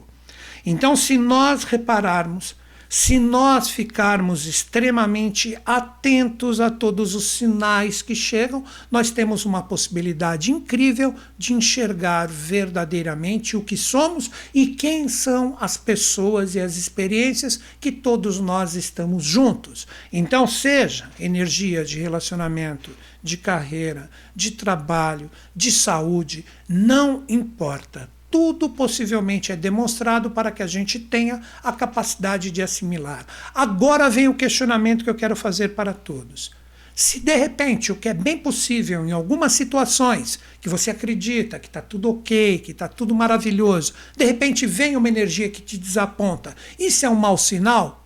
Então, 0.65 0.95
se 0.95 1.17
nós 1.17 1.63
repararmos, 1.63 2.55
se 2.95 3.17
nós 3.17 3.71
ficarmos 3.71 4.45
extremamente 4.45 5.57
atentos 5.65 6.61
a 6.61 6.69
todos 6.69 7.15
os 7.15 7.23
sinais 7.23 8.03
que 8.03 8.13
chegam, 8.13 8.63
nós 8.91 9.09
temos 9.09 9.45
uma 9.45 9.63
possibilidade 9.63 10.51
incrível 10.51 11.15
de 11.35 11.53
enxergar 11.53 12.27
verdadeiramente 12.27 13.57
o 13.57 13.63
que 13.63 13.75
somos 13.75 14.29
e 14.53 14.67
quem 14.67 15.09
são 15.09 15.57
as 15.59 15.75
pessoas 15.75 16.53
e 16.53 16.59
as 16.59 16.77
experiências 16.77 17.59
que 17.81 17.91
todos 17.91 18.39
nós 18.39 18.75
estamos 18.75 19.23
juntos. 19.23 19.87
Então, 20.11 20.45
seja 20.45 21.09
energia 21.19 21.83
de 21.83 21.99
relacionamento, 21.99 22.91
de 23.23 23.37
carreira, 23.37 24.07
de 24.35 24.51
trabalho, 24.51 25.31
de 25.55 25.71
saúde, 25.71 26.45
não 26.69 27.23
importa. 27.27 28.07
Tudo 28.33 28.67
possivelmente 28.67 29.51
é 29.51 29.55
demonstrado 29.55 30.31
para 30.31 30.49
que 30.49 30.63
a 30.63 30.65
gente 30.65 30.97
tenha 30.97 31.39
a 31.63 31.71
capacidade 31.71 32.49
de 32.49 32.63
assimilar. 32.63 33.27
Agora 33.53 34.09
vem 34.09 34.27
o 34.27 34.33
questionamento 34.33 35.03
que 35.03 35.09
eu 35.11 35.13
quero 35.13 35.35
fazer 35.35 35.75
para 35.75 35.93
todos. 35.93 36.49
Se 36.95 37.19
de 37.19 37.35
repente 37.35 37.91
o 37.91 37.95
que 37.95 38.09
é 38.09 38.13
bem 38.13 38.35
possível 38.39 39.07
em 39.07 39.11
algumas 39.11 39.53
situações 39.53 40.39
que 40.59 40.67
você 40.67 40.89
acredita 40.89 41.59
que 41.59 41.67
está 41.67 41.79
tudo 41.79 42.09
ok, 42.09 42.57
que 42.57 42.71
está 42.71 42.87
tudo 42.87 43.13
maravilhoso, 43.13 43.93
de 44.17 44.25
repente 44.25 44.65
vem 44.65 44.97
uma 44.97 45.07
energia 45.07 45.47
que 45.47 45.61
te 45.61 45.77
desaponta, 45.77 46.55
isso 46.79 47.05
é 47.05 47.09
um 47.11 47.15
mau 47.15 47.37
sinal? 47.37 48.02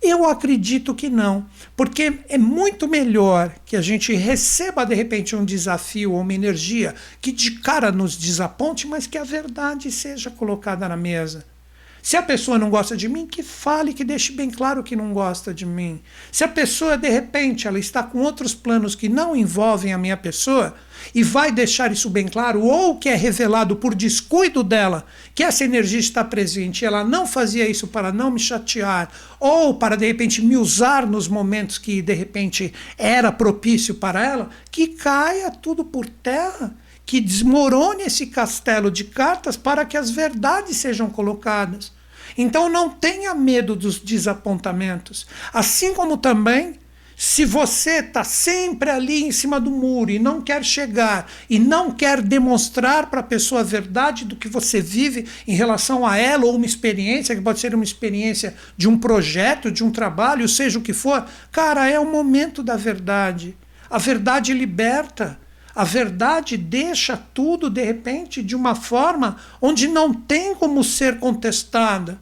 Eu 0.00 0.28
acredito 0.28 0.94
que 0.94 1.08
não, 1.08 1.46
porque 1.76 2.20
é 2.28 2.38
muito 2.38 2.86
melhor 2.86 3.52
que 3.66 3.76
a 3.76 3.82
gente 3.82 4.14
receba 4.14 4.86
de 4.86 4.94
repente 4.94 5.34
um 5.34 5.44
desafio 5.44 6.12
ou 6.12 6.20
uma 6.20 6.32
energia 6.32 6.94
que 7.20 7.32
de 7.32 7.52
cara 7.60 7.90
nos 7.90 8.16
desaponte, 8.16 8.86
mas 8.86 9.06
que 9.06 9.18
a 9.18 9.24
verdade 9.24 9.90
seja 9.90 10.30
colocada 10.30 10.88
na 10.88 10.96
mesa. 10.96 11.44
Se 12.02 12.16
a 12.16 12.22
pessoa 12.22 12.58
não 12.58 12.70
gosta 12.70 12.96
de 12.96 13.08
mim, 13.08 13.26
que 13.26 13.42
fale, 13.42 13.92
que 13.92 14.04
deixe 14.04 14.32
bem 14.32 14.50
claro 14.50 14.82
que 14.82 14.96
não 14.96 15.12
gosta 15.12 15.52
de 15.52 15.66
mim. 15.66 16.00
Se 16.30 16.44
a 16.44 16.48
pessoa, 16.48 16.96
de 16.96 17.08
repente, 17.08 17.66
ela 17.66 17.78
está 17.78 18.02
com 18.02 18.20
outros 18.20 18.54
planos 18.54 18.94
que 18.94 19.08
não 19.08 19.36
envolvem 19.36 19.92
a 19.92 19.98
minha 19.98 20.16
pessoa 20.16 20.74
e 21.14 21.22
vai 21.22 21.52
deixar 21.52 21.92
isso 21.92 22.10
bem 22.10 22.26
claro, 22.26 22.62
ou 22.62 22.96
que 22.98 23.08
é 23.08 23.14
revelado 23.14 23.76
por 23.76 23.94
descuido 23.94 24.62
dela 24.62 25.04
que 25.34 25.42
essa 25.42 25.64
energia 25.64 25.98
está 25.98 26.24
presente 26.24 26.82
e 26.82 26.86
ela 26.86 27.04
não 27.04 27.26
fazia 27.26 27.68
isso 27.68 27.86
para 27.86 28.12
não 28.12 28.30
me 28.30 28.40
chatear, 28.40 29.10
ou 29.38 29.74
para, 29.74 29.96
de 29.96 30.06
repente, 30.06 30.42
me 30.42 30.56
usar 30.56 31.06
nos 31.06 31.28
momentos 31.28 31.78
que, 31.78 32.02
de 32.02 32.14
repente, 32.14 32.72
era 32.96 33.30
propício 33.30 33.94
para 33.94 34.24
ela, 34.24 34.50
que 34.70 34.88
caia 34.88 35.50
tudo 35.50 35.84
por 35.84 36.06
terra 36.06 36.74
que 37.08 37.22
desmorone 37.22 38.02
esse 38.02 38.26
castelo 38.26 38.90
de 38.90 39.02
cartas 39.02 39.56
para 39.56 39.86
que 39.86 39.96
as 39.96 40.10
verdades 40.10 40.76
sejam 40.76 41.08
colocadas. 41.08 41.90
Então 42.36 42.68
não 42.68 42.90
tenha 42.90 43.34
medo 43.34 43.74
dos 43.74 43.98
desapontamentos. 43.98 45.26
Assim 45.50 45.94
como 45.94 46.18
também, 46.18 46.74
se 47.16 47.46
você 47.46 48.00
está 48.00 48.22
sempre 48.22 48.90
ali 48.90 49.24
em 49.24 49.32
cima 49.32 49.58
do 49.58 49.70
muro 49.70 50.10
e 50.10 50.18
não 50.18 50.42
quer 50.42 50.62
chegar 50.62 51.26
e 51.48 51.58
não 51.58 51.90
quer 51.90 52.20
demonstrar 52.20 53.08
para 53.08 53.20
a 53.20 53.22
pessoa 53.22 53.62
a 53.62 53.64
verdade 53.64 54.26
do 54.26 54.36
que 54.36 54.46
você 54.46 54.78
vive 54.78 55.26
em 55.46 55.54
relação 55.54 56.06
a 56.06 56.18
ela 56.18 56.44
ou 56.44 56.56
uma 56.56 56.66
experiência, 56.66 57.34
que 57.34 57.40
pode 57.40 57.58
ser 57.58 57.74
uma 57.74 57.84
experiência 57.84 58.54
de 58.76 58.86
um 58.86 58.98
projeto, 58.98 59.72
de 59.72 59.82
um 59.82 59.90
trabalho, 59.90 60.46
seja 60.46 60.78
o 60.78 60.82
que 60.82 60.92
for, 60.92 61.24
cara, 61.50 61.88
é 61.88 61.98
o 61.98 62.04
momento 62.04 62.62
da 62.62 62.76
verdade. 62.76 63.56
A 63.88 63.96
verdade 63.96 64.52
liberta. 64.52 65.40
A 65.78 65.84
verdade 65.84 66.56
deixa 66.56 67.16
tudo, 67.16 67.70
de 67.70 67.84
repente, 67.84 68.42
de 68.42 68.56
uma 68.56 68.74
forma 68.74 69.36
onde 69.62 69.86
não 69.86 70.12
tem 70.12 70.52
como 70.52 70.82
ser 70.82 71.20
contestada. 71.20 72.18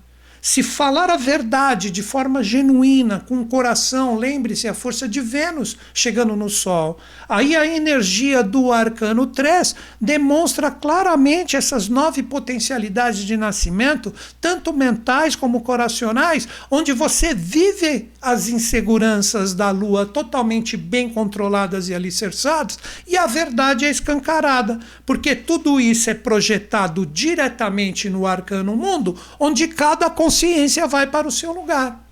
Se 0.49 0.63
falar 0.63 1.11
a 1.11 1.17
verdade 1.17 1.91
de 1.91 2.05
forma 2.05 2.41
genuína, 2.41 3.19
com 3.19 3.41
o 3.41 3.47
coração, 3.47 4.17
lembre-se, 4.17 4.69
a 4.69 4.75
força 4.75 5.09
de 5.09 5.21
Vênus 5.21 5.77
chegando 5.93 6.37
no 6.37 6.49
Sol. 6.49 6.99
Aí 7.29 7.57
a 7.57 7.67
energia 7.67 8.45
do 8.45 8.71
arcano 8.71 9.27
3 9.27 9.75
demonstra 10.01 10.71
claramente 10.71 11.57
essas 11.57 11.89
nove 11.89 12.23
potencialidades 12.23 13.25
de 13.25 13.37
nascimento, 13.37 14.15
tanto 14.41 14.73
mentais 14.73 15.35
como 15.35 15.63
coracionais, 15.63 16.47
onde 16.71 16.93
você 16.93 17.35
vive 17.35 18.09
as 18.23 18.49
inseguranças 18.49 19.53
da 19.53 19.73
Lua 19.73 20.07
totalmente 20.07 20.77
bem 20.77 21.09
controladas 21.09 21.89
e 21.89 21.95
alicerçadas, 21.95 22.79
e 23.05 23.17
a 23.17 23.27
verdade 23.27 23.85
é 23.85 23.91
escancarada, 23.91 24.79
porque 25.05 25.35
tudo 25.35 25.81
isso 25.81 26.09
é 26.09 26.15
projetado 26.15 27.05
diretamente 27.05 28.09
no 28.09 28.29
arcano 28.29 28.77
mundo, 28.77 29.19
onde 29.41 29.67
cada 29.67 30.09
consciência 30.37 30.87
vai 30.87 31.07
para 31.07 31.27
o 31.27 31.33
seu 31.33 31.51
lugar. 31.51 32.05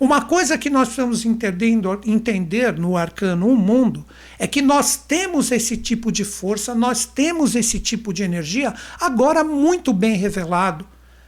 Uma 0.00 0.22
coisa 0.22 0.58
que 0.58 0.68
nós 0.68 0.88
precisamos 0.88 1.24
entender 1.24 2.76
no 2.76 2.96
arcano 2.96 3.48
um 3.48 3.56
mundo 3.56 4.04
é 4.36 4.48
que 4.48 4.60
nós 4.60 4.96
temos 4.96 5.52
esse 5.52 5.76
tipo 5.76 6.10
de 6.10 6.24
força, 6.24 6.74
nós 6.74 7.04
temos 7.04 7.54
esse 7.54 7.78
tipo 7.78 8.12
de 8.12 8.24
energia 8.24 8.74
agora 9.00 9.44
muito 9.44 9.92
bem 9.92 10.16
revelado. 10.16 10.84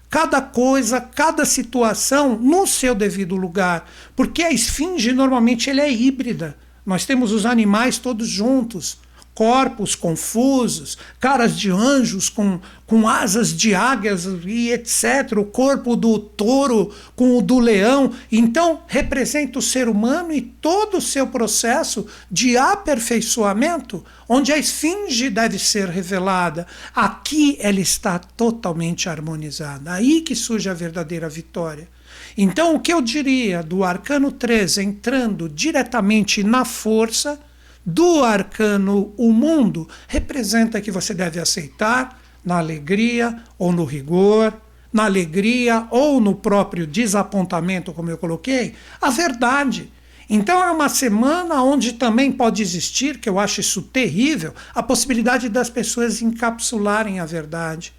Cada 0.08 0.40
coisa, 0.40 1.00
cada 1.00 1.44
situação 1.44 2.36
no 2.36 2.66
seu 2.66 2.96
devido 2.96 3.36
lugar. 3.36 3.88
Porque 4.16 4.42
a 4.42 4.50
esfinge 4.50 5.12
normalmente 5.12 5.70
ele 5.70 5.80
é 5.80 5.92
híbrida. 5.92 6.56
Nós 6.84 7.04
temos 7.04 7.30
os 7.30 7.46
animais 7.46 7.96
todos 7.96 8.28
juntos 8.28 8.98
corpos 9.40 9.94
confusos, 9.94 10.98
caras 11.18 11.58
de 11.58 11.70
anjos 11.70 12.28
com, 12.28 12.60
com 12.86 13.08
asas 13.08 13.56
de 13.56 13.74
águias 13.74 14.26
e 14.44 14.70
etc. 14.70 15.38
O 15.38 15.46
corpo 15.46 15.96
do 15.96 16.18
touro 16.18 16.94
com 17.16 17.38
o 17.38 17.40
do 17.40 17.58
leão. 17.58 18.12
Então, 18.30 18.82
representa 18.86 19.58
o 19.58 19.62
ser 19.62 19.88
humano 19.88 20.30
e 20.30 20.42
todo 20.42 20.98
o 20.98 21.00
seu 21.00 21.26
processo 21.26 22.06
de 22.30 22.58
aperfeiçoamento, 22.58 24.04
onde 24.28 24.52
a 24.52 24.58
esfinge 24.58 25.30
deve 25.30 25.58
ser 25.58 25.88
revelada. 25.88 26.66
Aqui 26.94 27.56
ela 27.60 27.80
está 27.80 28.18
totalmente 28.18 29.08
harmonizada. 29.08 29.94
Aí 29.94 30.20
que 30.20 30.34
surge 30.34 30.68
a 30.68 30.74
verdadeira 30.74 31.30
vitória. 31.30 31.88
Então, 32.36 32.74
o 32.74 32.80
que 32.80 32.92
eu 32.92 33.00
diria 33.00 33.62
do 33.62 33.84
arcano 33.84 34.30
3 34.30 34.76
entrando 34.76 35.48
diretamente 35.48 36.44
na 36.44 36.66
força 36.66 37.40
do 37.84 38.22
arcano 38.24 39.12
o 39.16 39.32
mundo 39.32 39.88
representa 40.06 40.80
que 40.80 40.90
você 40.90 41.14
deve 41.14 41.40
aceitar 41.40 42.20
na 42.44 42.58
alegria 42.58 43.42
ou 43.58 43.72
no 43.72 43.84
rigor, 43.84 44.52
na 44.92 45.04
alegria 45.04 45.86
ou 45.90 46.20
no 46.20 46.34
próprio 46.34 46.86
desapontamento, 46.86 47.92
como 47.92 48.10
eu 48.10 48.18
coloquei, 48.18 48.74
a 49.00 49.10
verdade. 49.10 49.90
Então 50.28 50.62
é 50.62 50.70
uma 50.70 50.88
semana 50.88 51.62
onde 51.62 51.94
também 51.94 52.30
pode 52.30 52.62
existir, 52.62 53.18
que 53.18 53.28
eu 53.28 53.38
acho 53.38 53.60
isso 53.60 53.82
terrível, 53.82 54.54
a 54.74 54.82
possibilidade 54.82 55.48
das 55.48 55.68
pessoas 55.68 56.22
encapsularem 56.22 57.18
a 57.18 57.26
verdade. 57.26 57.92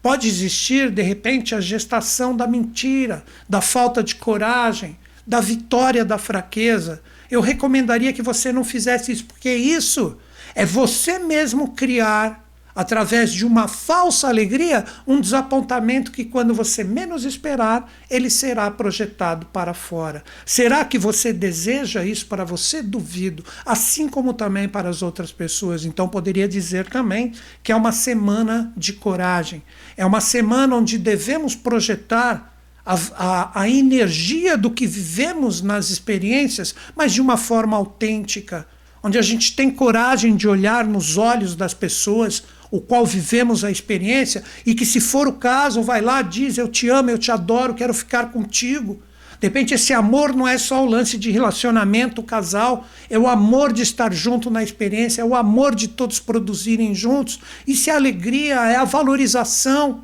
Pode 0.00 0.28
existir, 0.28 0.90
de 0.90 1.02
repente, 1.02 1.54
a 1.54 1.60
gestação 1.60 2.36
da 2.36 2.46
mentira, 2.46 3.24
da 3.48 3.60
falta 3.60 4.02
de 4.02 4.14
coragem, 4.14 4.96
da 5.26 5.40
vitória 5.40 6.04
da 6.04 6.18
fraqueza. 6.18 7.02
Eu 7.30 7.40
recomendaria 7.40 8.12
que 8.12 8.22
você 8.22 8.52
não 8.52 8.64
fizesse 8.64 9.12
isso, 9.12 9.24
porque 9.24 9.52
isso 9.52 10.16
é 10.54 10.64
você 10.64 11.18
mesmo 11.18 11.72
criar 11.72 12.44
através 12.74 13.32
de 13.32 13.46
uma 13.46 13.68
falsa 13.68 14.28
alegria, 14.28 14.84
um 15.06 15.20
desapontamento 15.20 16.10
que, 16.10 16.24
quando 16.24 16.52
você 16.52 16.82
menos 16.82 17.24
esperar, 17.24 17.90
ele 18.10 18.28
será 18.28 18.70
projetado 18.70 19.46
para 19.46 19.72
fora. 19.72 20.24
Será 20.44 20.84
que 20.84 20.98
você 20.98 21.32
deseja 21.32 22.04
isso 22.04 22.26
para 22.26 22.44
você? 22.44 22.82
Duvido. 22.82 23.44
Assim 23.64 24.08
como 24.08 24.34
também 24.34 24.68
para 24.68 24.88
as 24.88 25.02
outras 25.02 25.30
pessoas. 25.30 25.84
Então, 25.84 26.08
poderia 26.08 26.48
dizer 26.48 26.88
também 26.88 27.32
que 27.62 27.70
é 27.70 27.76
uma 27.76 27.92
semana 27.92 28.72
de 28.76 28.92
coragem. 28.92 29.62
É 29.96 30.04
uma 30.04 30.20
semana 30.20 30.74
onde 30.74 30.98
devemos 30.98 31.54
projetar. 31.54 32.53
A, 32.84 32.94
a, 33.16 33.62
a 33.62 33.68
energia 33.68 34.56
do 34.58 34.70
que 34.70 34.86
vivemos 34.86 35.62
nas 35.62 35.90
experiências, 35.90 36.74
mas 36.94 37.12
de 37.12 37.20
uma 37.20 37.36
forma 37.36 37.76
autêntica, 37.76 38.66
onde 39.02 39.18
a 39.18 39.22
gente 39.22 39.54
tem 39.54 39.70
coragem 39.70 40.34
de 40.36 40.48
olhar 40.48 40.86
nos 40.86 41.16
olhos 41.16 41.54
das 41.54 41.74
pessoas, 41.74 42.42
o 42.70 42.80
qual 42.80 43.06
vivemos 43.06 43.62
a 43.62 43.70
experiência, 43.70 44.42
e 44.66 44.74
que, 44.74 44.84
se 44.84 45.00
for 45.00 45.28
o 45.28 45.34
caso, 45.34 45.82
vai 45.82 46.00
lá, 46.00 46.22
diz: 46.22 46.58
Eu 46.58 46.68
te 46.68 46.88
amo, 46.88 47.10
eu 47.10 47.18
te 47.18 47.30
adoro, 47.30 47.74
quero 47.74 47.94
ficar 47.94 48.32
contigo. 48.32 49.00
De 49.38 49.46
repente, 49.46 49.74
esse 49.74 49.92
amor 49.92 50.34
não 50.34 50.48
é 50.48 50.56
só 50.56 50.82
o 50.82 50.88
lance 50.88 51.18
de 51.18 51.30
relacionamento, 51.30 52.22
casal, 52.22 52.86
é 53.10 53.18
o 53.18 53.28
amor 53.28 53.74
de 53.74 53.82
estar 53.82 54.10
junto 54.12 54.50
na 54.50 54.62
experiência, 54.62 55.20
é 55.20 55.24
o 55.24 55.34
amor 55.34 55.74
de 55.74 55.88
todos 55.88 56.18
produzirem 56.18 56.94
juntos. 56.94 57.40
Isso 57.66 57.90
é 57.90 57.92
alegria, 57.92 58.54
é 58.54 58.76
a 58.76 58.84
valorização, 58.84 60.02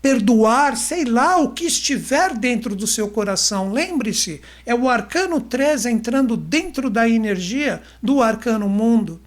perdoar, 0.00 0.76
sei 0.76 1.04
lá, 1.04 1.38
o 1.38 1.50
que 1.50 1.64
estiver 1.64 2.36
dentro 2.36 2.76
do 2.76 2.86
seu 2.86 3.08
coração. 3.08 3.72
Lembre-se, 3.72 4.40
é 4.64 4.74
o 4.74 4.88
arcano 4.88 5.40
3 5.40 5.86
entrando 5.86 6.36
dentro 6.36 6.88
da 6.88 7.08
energia 7.08 7.82
do 8.02 8.22
arcano 8.22 8.68
mundo. 8.68 9.20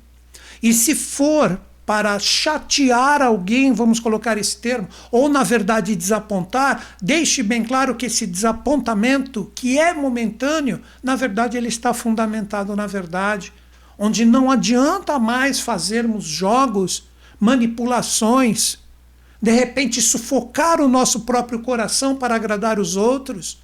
E 0.63 0.73
se 0.73 0.95
for 0.95 1.59
para 1.85 2.17
chatear 2.19 3.21
alguém, 3.21 3.73
vamos 3.73 3.99
colocar 3.99 4.37
esse 4.37 4.55
termo, 4.57 4.87
ou 5.11 5.27
na 5.27 5.43
verdade 5.43 5.95
desapontar, 5.95 6.95
deixe 7.01 7.43
bem 7.43 7.63
claro 7.63 7.95
que 7.95 8.05
esse 8.05 8.25
desapontamento, 8.25 9.51
que 9.53 9.77
é 9.77 9.93
momentâneo, 9.93 10.81
na 11.03 11.17
verdade 11.17 11.57
ele 11.57 11.67
está 11.67 11.93
fundamentado 11.93 12.75
na 12.77 12.87
verdade, 12.87 13.51
onde 13.97 14.23
não 14.23 14.49
adianta 14.49 15.19
mais 15.19 15.59
fazermos 15.59 16.23
jogos, 16.23 17.09
manipulações, 17.39 18.77
de 19.41 19.51
repente 19.51 20.01
sufocar 20.01 20.79
o 20.79 20.87
nosso 20.87 21.21
próprio 21.21 21.59
coração 21.59 22.15
para 22.15 22.35
agradar 22.35 22.79
os 22.79 22.95
outros, 22.95 23.57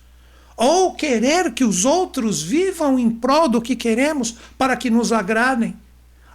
ou 0.56 0.96
querer 0.96 1.54
que 1.54 1.64
os 1.64 1.86
outros 1.86 2.42
vivam 2.42 2.98
em 2.98 3.12
prol 3.12 3.48
do 3.48 3.62
que 3.62 3.76
queremos 3.76 4.36
para 4.58 4.76
que 4.76 4.90
nos 4.90 5.12
agradem. 5.12 5.76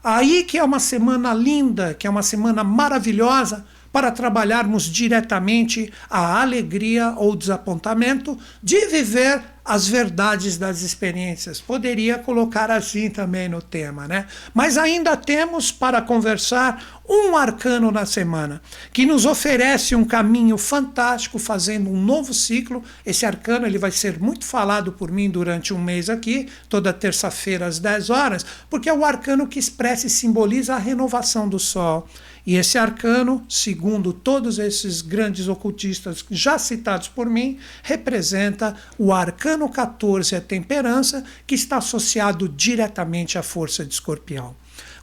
Aí 0.05 0.45
que 0.45 0.59
é 0.59 0.63
uma 0.63 0.79
semana 0.79 1.35
linda, 1.35 1.95
que 1.95 2.07
é 2.07 2.11
uma 2.11 2.23
semana 2.23 2.63
maravilhosa 2.63 3.67
para 3.93 4.11
trabalharmos 4.11 4.85
diretamente 4.85 5.93
a 6.09 6.41
alegria 6.41 7.15
ou 7.17 7.37
desapontamento 7.37 8.39
de 8.63 8.87
viver 8.87 9.43
as 9.65 9.87
verdades 9.87 10.59
das 10.59 10.83
experiências. 10.83 11.61
Poderia 11.61 12.19
colocar 12.19 12.71
assim 12.71 13.09
também 13.09 13.49
no 13.49 13.63
tema, 13.63 14.09
né? 14.09 14.27
Mas 14.53 14.77
ainda 14.77 15.17
temos 15.17 15.71
para 15.71 16.03
conversar 16.03 17.03
um 17.09 17.37
arcano 17.37 17.91
na 17.91 18.07
semana, 18.07 18.61
que 18.93 19.05
nos 19.05 19.27
oferece 19.27 19.95
um 19.95 20.05
caminho 20.05 20.57
fantástico, 20.57 21.39
fazendo 21.39 21.91
um 21.91 22.03
novo 22.03 22.33
ciclo. 22.33 22.83
Esse 23.05 23.25
arcano 23.27 23.67
ele 23.67 23.79
vai 23.79 23.91
ser 23.91 24.19
muito 24.19 24.45
falado 24.45 24.93
por 24.93 25.11
mim 25.11 25.31
durante 25.31 25.73
um 25.73 25.79
mês 25.79 26.09
aqui, 26.09 26.49
toda 26.69 26.93
terça-feira 26.93 27.67
às 27.67 27.79
10 27.79 28.11
horas, 28.11 28.47
porque 28.69 28.89
é 28.89 28.93
o 28.93 29.05
arcano 29.05 29.47
que 29.47 29.59
expressa 29.59 30.07
e 30.07 30.11
simboliza 30.11 30.75
a 30.75 30.79
renovação 30.79 31.49
do 31.49 31.59
Sol. 31.59 32.09
E 32.45 32.57
esse 32.57 32.77
arcano, 32.77 33.45
segundo 33.49 34.13
todos 34.13 34.59
esses 34.59 35.01
grandes 35.01 35.47
ocultistas 35.47 36.25
já 36.31 36.59
citados 36.59 37.09
por 37.09 37.31
mim, 37.31 37.59
representa 37.83 38.77
o 38.99 39.13
arcano 39.13 39.69
14, 39.69 40.35
a 40.35 40.41
temperança, 40.41 41.23
que 41.47 41.55
está 41.55 41.77
associado 41.77 42.49
diretamente 42.49 43.39
à 43.39 43.43
força 43.43 43.85
de 43.85 43.95
escorpião. 43.95 44.57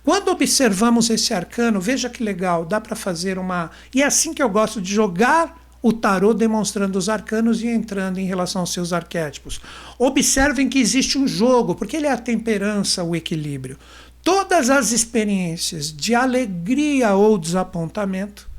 Quando 0.03 0.29
observamos 0.29 1.09
esse 1.09 1.33
arcano, 1.33 1.79
veja 1.79 2.09
que 2.09 2.23
legal, 2.23 2.65
dá 2.65 2.81
para 2.81 2.95
fazer 2.95 3.37
uma. 3.37 3.69
E 3.93 4.01
é 4.01 4.05
assim 4.05 4.33
que 4.33 4.41
eu 4.41 4.49
gosto 4.49 4.81
de 4.81 4.93
jogar 4.93 5.59
o 5.81 5.93
tarô 5.93 6.33
demonstrando 6.33 6.99
os 6.99 7.07
arcanos 7.07 7.61
e 7.61 7.67
entrando 7.67 8.17
em 8.17 8.25
relação 8.25 8.61
aos 8.61 8.73
seus 8.73 8.91
arquétipos. 8.91 9.61
Observem 9.97 10.67
que 10.67 10.79
existe 10.79 11.17
um 11.17 11.27
jogo, 11.27 11.73
porque 11.75 11.95
ele 11.95 12.07
é 12.07 12.11
a 12.11 12.17
temperança, 12.17 13.03
o 13.03 13.15
equilíbrio. 13.15 13.77
Todas 14.23 14.69
as 14.69 14.91
experiências 14.91 15.91
de 15.91 16.13
alegria 16.13 17.15
ou 17.15 17.37
desapontamento 17.37 18.49